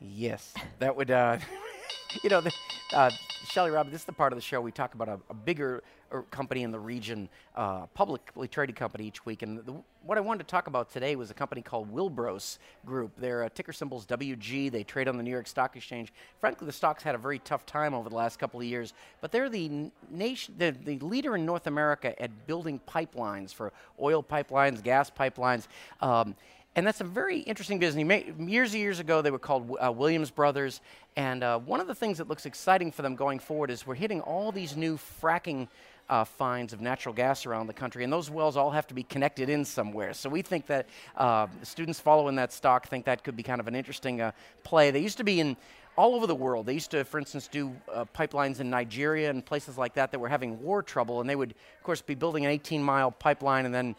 Yes, 0.00 0.54
that 0.78 0.94
would. 0.94 1.10
Uh, 1.10 1.38
you 2.22 2.30
know, 2.30 2.40
the, 2.40 2.52
uh, 2.92 3.10
Shelley 3.44 3.70
Robbie, 3.70 3.90
this 3.90 4.02
is 4.02 4.04
the 4.06 4.12
part 4.12 4.32
of 4.32 4.36
the 4.36 4.42
show 4.42 4.60
we 4.60 4.72
talk 4.72 4.94
about 4.94 5.08
a, 5.08 5.18
a 5.28 5.34
bigger 5.34 5.82
uh, 6.12 6.20
company 6.30 6.62
in 6.62 6.70
the 6.70 6.78
region, 6.78 7.28
uh, 7.56 7.86
publicly 7.86 8.48
traded 8.48 8.76
company 8.76 9.06
each 9.06 9.24
week. 9.26 9.42
And 9.42 9.58
the, 9.58 9.74
what 10.04 10.16
I 10.18 10.20
wanted 10.20 10.46
to 10.46 10.50
talk 10.50 10.66
about 10.66 10.90
today 10.90 11.16
was 11.16 11.30
a 11.30 11.34
company 11.34 11.60
called 11.62 11.92
Willbros 11.92 12.58
Group. 12.86 13.16
Their 13.16 13.44
uh, 13.44 13.48
ticker 13.54 13.72
symbol's 13.72 14.06
WG. 14.06 14.70
They 14.70 14.84
trade 14.84 15.08
on 15.08 15.16
the 15.16 15.22
New 15.22 15.30
York 15.30 15.46
Stock 15.46 15.76
Exchange. 15.76 16.12
Frankly, 16.40 16.66
the 16.66 16.72
stock's 16.72 17.02
had 17.02 17.14
a 17.14 17.18
very 17.18 17.38
tough 17.40 17.66
time 17.66 17.94
over 17.94 18.08
the 18.08 18.16
last 18.16 18.38
couple 18.38 18.60
of 18.60 18.66
years, 18.66 18.94
but 19.20 19.32
they're 19.32 19.48
the 19.48 19.90
nation, 20.10 20.54
the, 20.58 20.74
the 20.84 20.98
leader 21.00 21.36
in 21.36 21.44
North 21.44 21.66
America 21.66 22.20
at 22.20 22.46
building 22.46 22.80
pipelines 22.88 23.52
for 23.52 23.72
oil 24.00 24.22
pipelines, 24.22 24.82
gas 24.82 25.10
pipelines. 25.10 25.66
Um, 26.00 26.34
and 26.76 26.86
that's 26.86 27.00
a 27.00 27.04
very 27.04 27.38
interesting 27.40 27.78
business. 27.78 28.24
Years 28.38 28.72
and 28.72 28.80
years 28.80 28.98
ago, 28.98 29.22
they 29.22 29.30
were 29.30 29.38
called 29.38 29.76
uh, 29.84 29.92
Williams 29.92 30.30
Brothers. 30.30 30.80
And 31.16 31.44
uh, 31.44 31.60
one 31.60 31.80
of 31.80 31.86
the 31.86 31.94
things 31.94 32.18
that 32.18 32.28
looks 32.28 32.46
exciting 32.46 32.90
for 32.90 33.02
them 33.02 33.14
going 33.14 33.38
forward 33.38 33.70
is 33.70 33.86
we're 33.86 33.94
hitting 33.94 34.20
all 34.20 34.50
these 34.50 34.76
new 34.76 34.96
fracking 34.96 35.68
uh, 36.08 36.24
finds 36.24 36.72
of 36.72 36.80
natural 36.80 37.14
gas 37.14 37.46
around 37.46 37.66
the 37.66 37.72
country, 37.72 38.04
and 38.04 38.12
those 38.12 38.30
wells 38.30 38.56
all 38.56 38.70
have 38.70 38.86
to 38.88 38.94
be 38.94 39.02
connected 39.04 39.48
in 39.48 39.64
somewhere. 39.64 40.12
So 40.12 40.28
we 40.28 40.42
think 40.42 40.66
that 40.66 40.86
uh, 41.16 41.46
students 41.62 42.00
following 42.00 42.36
that 42.36 42.52
stock 42.52 42.88
think 42.88 43.06
that 43.06 43.24
could 43.24 43.36
be 43.36 43.42
kind 43.42 43.60
of 43.60 43.68
an 43.68 43.74
interesting 43.74 44.20
uh, 44.20 44.32
play. 44.64 44.90
They 44.90 45.00
used 45.00 45.18
to 45.18 45.24
be 45.24 45.40
in 45.40 45.56
all 45.96 46.14
over 46.14 46.26
the 46.26 46.34
world. 46.34 46.66
They 46.66 46.74
used 46.74 46.90
to, 46.90 47.04
for 47.04 47.18
instance, 47.18 47.48
do 47.48 47.74
uh, 47.92 48.04
pipelines 48.14 48.60
in 48.60 48.68
Nigeria 48.68 49.30
and 49.30 49.44
places 49.44 49.78
like 49.78 49.94
that 49.94 50.10
that 50.10 50.18
were 50.18 50.28
having 50.28 50.60
war 50.60 50.82
trouble, 50.82 51.20
and 51.20 51.30
they 51.30 51.36
would, 51.36 51.52
of 51.52 51.82
course, 51.84 52.02
be 52.02 52.14
building 52.14 52.44
an 52.44 52.58
18-mile 52.58 53.12
pipeline 53.12 53.64
and 53.64 53.74
then 53.74 53.94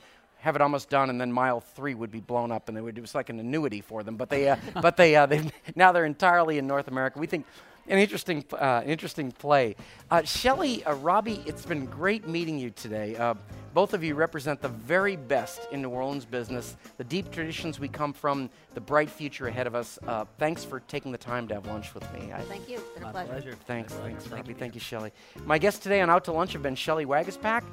have 0.46 0.56
it 0.56 0.62
almost 0.62 0.92
done, 0.92 1.10
and 1.10 1.20
then 1.20 1.32
mile 1.32 1.60
three 1.60 1.96
would 1.96 2.12
be 2.12 2.20
blown 2.20 2.52
up, 2.52 2.68
and 2.70 2.78
they 2.78 2.82
would, 2.82 2.96
it 2.96 3.02
was 3.02 3.16
like 3.16 3.30
an 3.30 3.40
annuity 3.40 3.82
for 3.82 4.04
them. 4.04 4.16
But 4.16 4.30
they, 4.30 4.48
uh, 4.48 4.58
but 4.82 4.96
they, 4.96 5.16
uh, 5.16 5.26
they 5.26 5.42
now 5.76 5.92
they're 5.92 6.06
entirely 6.06 6.60
in 6.60 6.68
North 6.68 6.88
America. 6.88 7.18
We 7.18 7.26
think 7.26 7.48
an 7.88 7.98
interesting, 7.98 8.46
uh, 8.54 8.84
interesting 8.86 9.32
play. 9.32 9.76
Uh, 10.12 10.22
Shelley, 10.22 10.84
uh, 10.86 10.94
Robbie, 10.96 11.42
it's 11.48 11.66
been 11.66 11.86
great 11.88 12.28
meeting 12.28 12.60
you 12.60 12.70
today. 12.70 13.16
Uh, 13.16 13.34
both 13.74 13.94
of 13.94 14.04
you 14.04 14.16
represent 14.16 14.62
the 14.62 14.70
very 14.70 15.16
best 15.16 15.68
in 15.72 15.82
New 15.82 15.90
Orleans 15.90 16.26
business, 16.26 16.78
the 16.98 17.04
deep 17.04 17.30
traditions 17.32 17.80
we 17.80 17.88
come 17.88 18.14
from, 18.14 18.50
the 18.74 18.80
bright 18.82 19.10
future 19.10 19.48
ahead 19.48 19.68
of 19.68 19.76
us. 19.76 20.00
Uh, 20.08 20.26
thanks 20.38 20.64
for 20.64 20.80
taking 20.82 21.12
the 21.12 21.18
time 21.18 21.48
to 21.50 21.56
have 21.56 21.66
lunch 21.66 21.94
with 21.94 22.04
me. 22.14 22.32
I, 22.32 22.42
Thank 22.42 22.70
you. 22.70 22.78
It's 22.78 22.90
been 22.92 23.04
a 23.04 23.12
pleasure. 23.12 23.32
pleasure. 23.32 23.56
Thanks, 23.68 23.94
pleasure. 23.94 24.08
thanks, 24.10 24.24
Thank 24.24 24.36
Robbie. 24.36 24.50
you, 24.50 24.56
Thank 24.56 24.76
you, 24.76 24.82
Shelley. 24.82 25.12
My 25.46 25.58
guests 25.58 25.82
today 25.82 26.02
on 26.02 26.10
Out 26.10 26.24
to 26.26 26.32
Lunch 26.32 26.54
have 26.54 26.64
been 26.64 26.76
Shelley 26.76 27.06
Waguespack, 27.06 27.64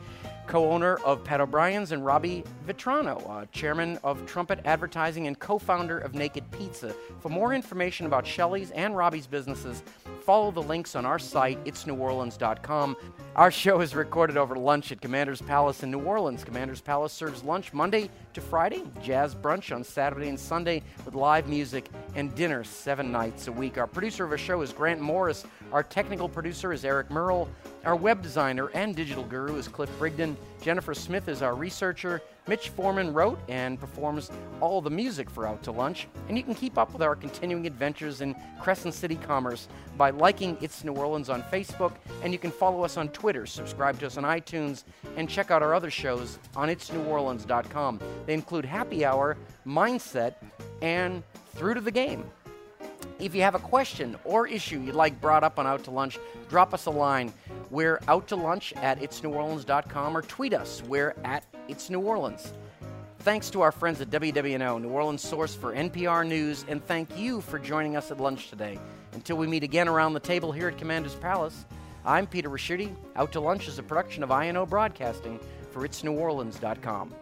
co-owner 0.47 0.97
of 1.05 1.25
Pat 1.25 1.41
O'Brien's, 1.41 1.93
and 1.93 2.05
Robbie 2.05 2.45
Vitrano, 2.67 3.29
uh, 3.29 3.47
chairman 3.53 3.99
of 4.05 4.25
Trumpet 4.27 4.61
Advertising 4.65 5.27
and 5.27 5.39
co-founder 5.39 5.99
of 5.99 6.15
Naked 6.15 6.51
Pizza. 6.51 6.95
For 7.21 7.29
more 7.29 7.55
information 7.55 8.07
about 8.07 8.27
Shelley's 8.27 8.71
and 8.73 8.97
Robbie's 8.97 9.27
businesses, 9.27 9.83
follow 10.25 10.51
the 10.51 10.63
links 10.63 10.95
on 10.97 11.07
our 11.07 11.19
site, 11.19 11.63
itsneworleans.com. 11.65 12.97
Our 13.37 13.51
show 13.51 13.81
is 13.81 13.95
recorded 13.95 14.37
over 14.37 14.57
lunch 14.57 14.93
at 14.93 15.01
Commander's 15.01 15.41
Palace 15.43 15.83
in 15.83 15.91
New 15.91 16.01
Orleans. 16.01 16.45
Commander's 16.45 16.81
Palace 16.81 17.13
serves 17.13 17.43
lunch 17.43 17.73
Monday 17.73 18.11
to 18.35 18.41
Friday, 18.41 18.83
jazz 19.03 19.35
brunch 19.35 19.75
on 19.75 19.85
Saturday 19.85 20.29
and 20.29 20.39
Sunday 20.39 20.83
with 21.05 21.15
live 21.15 21.49
music 21.49 21.89
and 22.15 22.35
dinner 22.35 22.65
seven 22.65 23.13
nights 23.13 23.49
a 23.49 23.53
week. 23.53 23.79
Our 23.79 23.87
producer 23.87 24.25
of 24.25 24.33
a 24.33 24.39
show 24.39 24.63
is 24.63 24.73
Grant 24.73 25.01
Morris. 25.01 25.45
Our 25.73 25.83
technical 25.83 26.29
producer 26.29 26.73
is 26.73 26.85
Eric 26.85 27.11
Merle. 27.11 27.49
Our 27.85 27.97
web 27.97 28.23
designer 28.23 28.71
and 28.71 28.97
digital 28.97 29.25
guru 29.25 29.57
is 29.57 29.69
Cliff 29.69 29.91
Brigden. 29.99 30.37
Jennifer 30.63 30.95
Smith 30.95 31.29
is 31.29 31.43
our 31.43 31.55
researcher. 31.55 32.23
Mitch 32.49 32.71
Foreman 32.71 33.13
wrote 33.13 33.39
and 33.49 33.79
performs 33.79 34.31
all 34.61 34.81
the 34.81 34.91
music 34.91 35.31
for 35.31 35.47
Out 35.47 35.63
to 35.63 35.73
Lunch. 35.73 36.09
And 36.29 36.37
you 36.37 36.43
can 36.43 36.55
keep 36.55 36.77
up 36.77 36.93
with 36.93 37.03
our 37.03 37.15
continuing 37.15 37.67
adventures 37.67 38.21
in 38.21 38.35
Crescent 38.61 38.95
City 38.95 39.15
commerce 39.15 39.69
by 39.97 40.11
liking 40.11 40.57
It's 40.61 40.83
New 40.83 40.95
Orleans 40.95 41.31
on 41.31 41.43
Facebook. 41.45 41.93
And 42.23 42.33
you 42.33 42.39
can 42.39 42.51
follow 42.51 42.83
us 42.85 42.97
on 42.97 43.09
Twitter, 43.11 43.47
subscribe 43.47 43.99
to 44.01 44.07
us 44.07 44.17
on 44.17 44.25
iTunes, 44.25 44.85
and 45.17 45.29
check 45.29 45.51
out 45.51 45.63
our 45.63 45.75
other 45.75 45.91
shows 45.91 46.39
on 46.57 46.69
itsneworleans.com. 46.69 48.01
They 48.27 48.35
include 48.35 48.65
Happy 48.65 49.05
Hour, 49.05 49.37
Mindset, 49.67 50.35
and 50.81 51.23
Through 51.55 51.75
to 51.75 51.81
the 51.81 51.91
Game. 51.91 52.25
If 53.19 53.37
you 53.37 53.43
have 53.43 53.55
a 53.55 53.61
question 53.61 54.17
or 54.25 54.49
issue 54.49 54.81
you'd 54.81 54.97
like 54.97 55.21
brought 55.21 55.45
up 55.45 55.61
on 55.61 55.67
Out 55.67 55.85
to 55.85 55.93
Lunch, 55.93 56.19
drop 56.49 56.75
us 56.75 56.87
a 56.87 56.91
line. 56.91 57.33
We're 57.71 58.01
out 58.09 58.27
to 58.29 58.37
lunch 58.37 58.73
at 58.75 59.01
itsneworleans.com 59.01 60.17
or 60.17 60.23
tweet 60.23 60.53
us. 60.53 60.83
We're 60.89 61.15
at 61.25 61.45
It's 61.73 61.89
New 61.89 62.01
Orleans. 62.01 62.53
Thanks 63.21 63.49
to 63.49 63.63
our 63.63 63.73
friends 63.73 64.03
at 64.03 64.11
WWNO, 64.11 64.83
New 64.83 64.91
Orleans 64.91 65.23
source 65.23 65.55
for 65.55 65.73
NPR 65.73 66.29
News, 66.29 66.67
and 66.69 66.85
thank 66.85 67.19
you 67.19 67.41
for 67.41 67.59
joining 67.59 67.97
us 67.97 68.11
at 68.11 68.21
lunch 68.21 68.51
today. 68.51 68.79
Until 69.15 69.39
we 69.39 69.47
meet 69.47 69.63
again 69.63 69.89
around 69.89 70.13
the 70.13 70.21
table 70.21 70.53
here 70.53 70.69
at 70.69 70.77
Commander's 70.77 71.15
Palace, 71.15 71.65
I'm 72.05 72.27
Peter 72.27 72.51
Ricchiuti. 72.51 72.95
Out 73.17 73.33
to 73.33 73.41
Lunch 73.41 73.69
is 73.69 73.79
a 73.79 73.83
production 73.83 74.23
of 74.23 74.31
INO 74.31 74.67
Broadcasting 74.67 75.41
for 75.71 75.89
itsneworleans.com. 75.89 77.15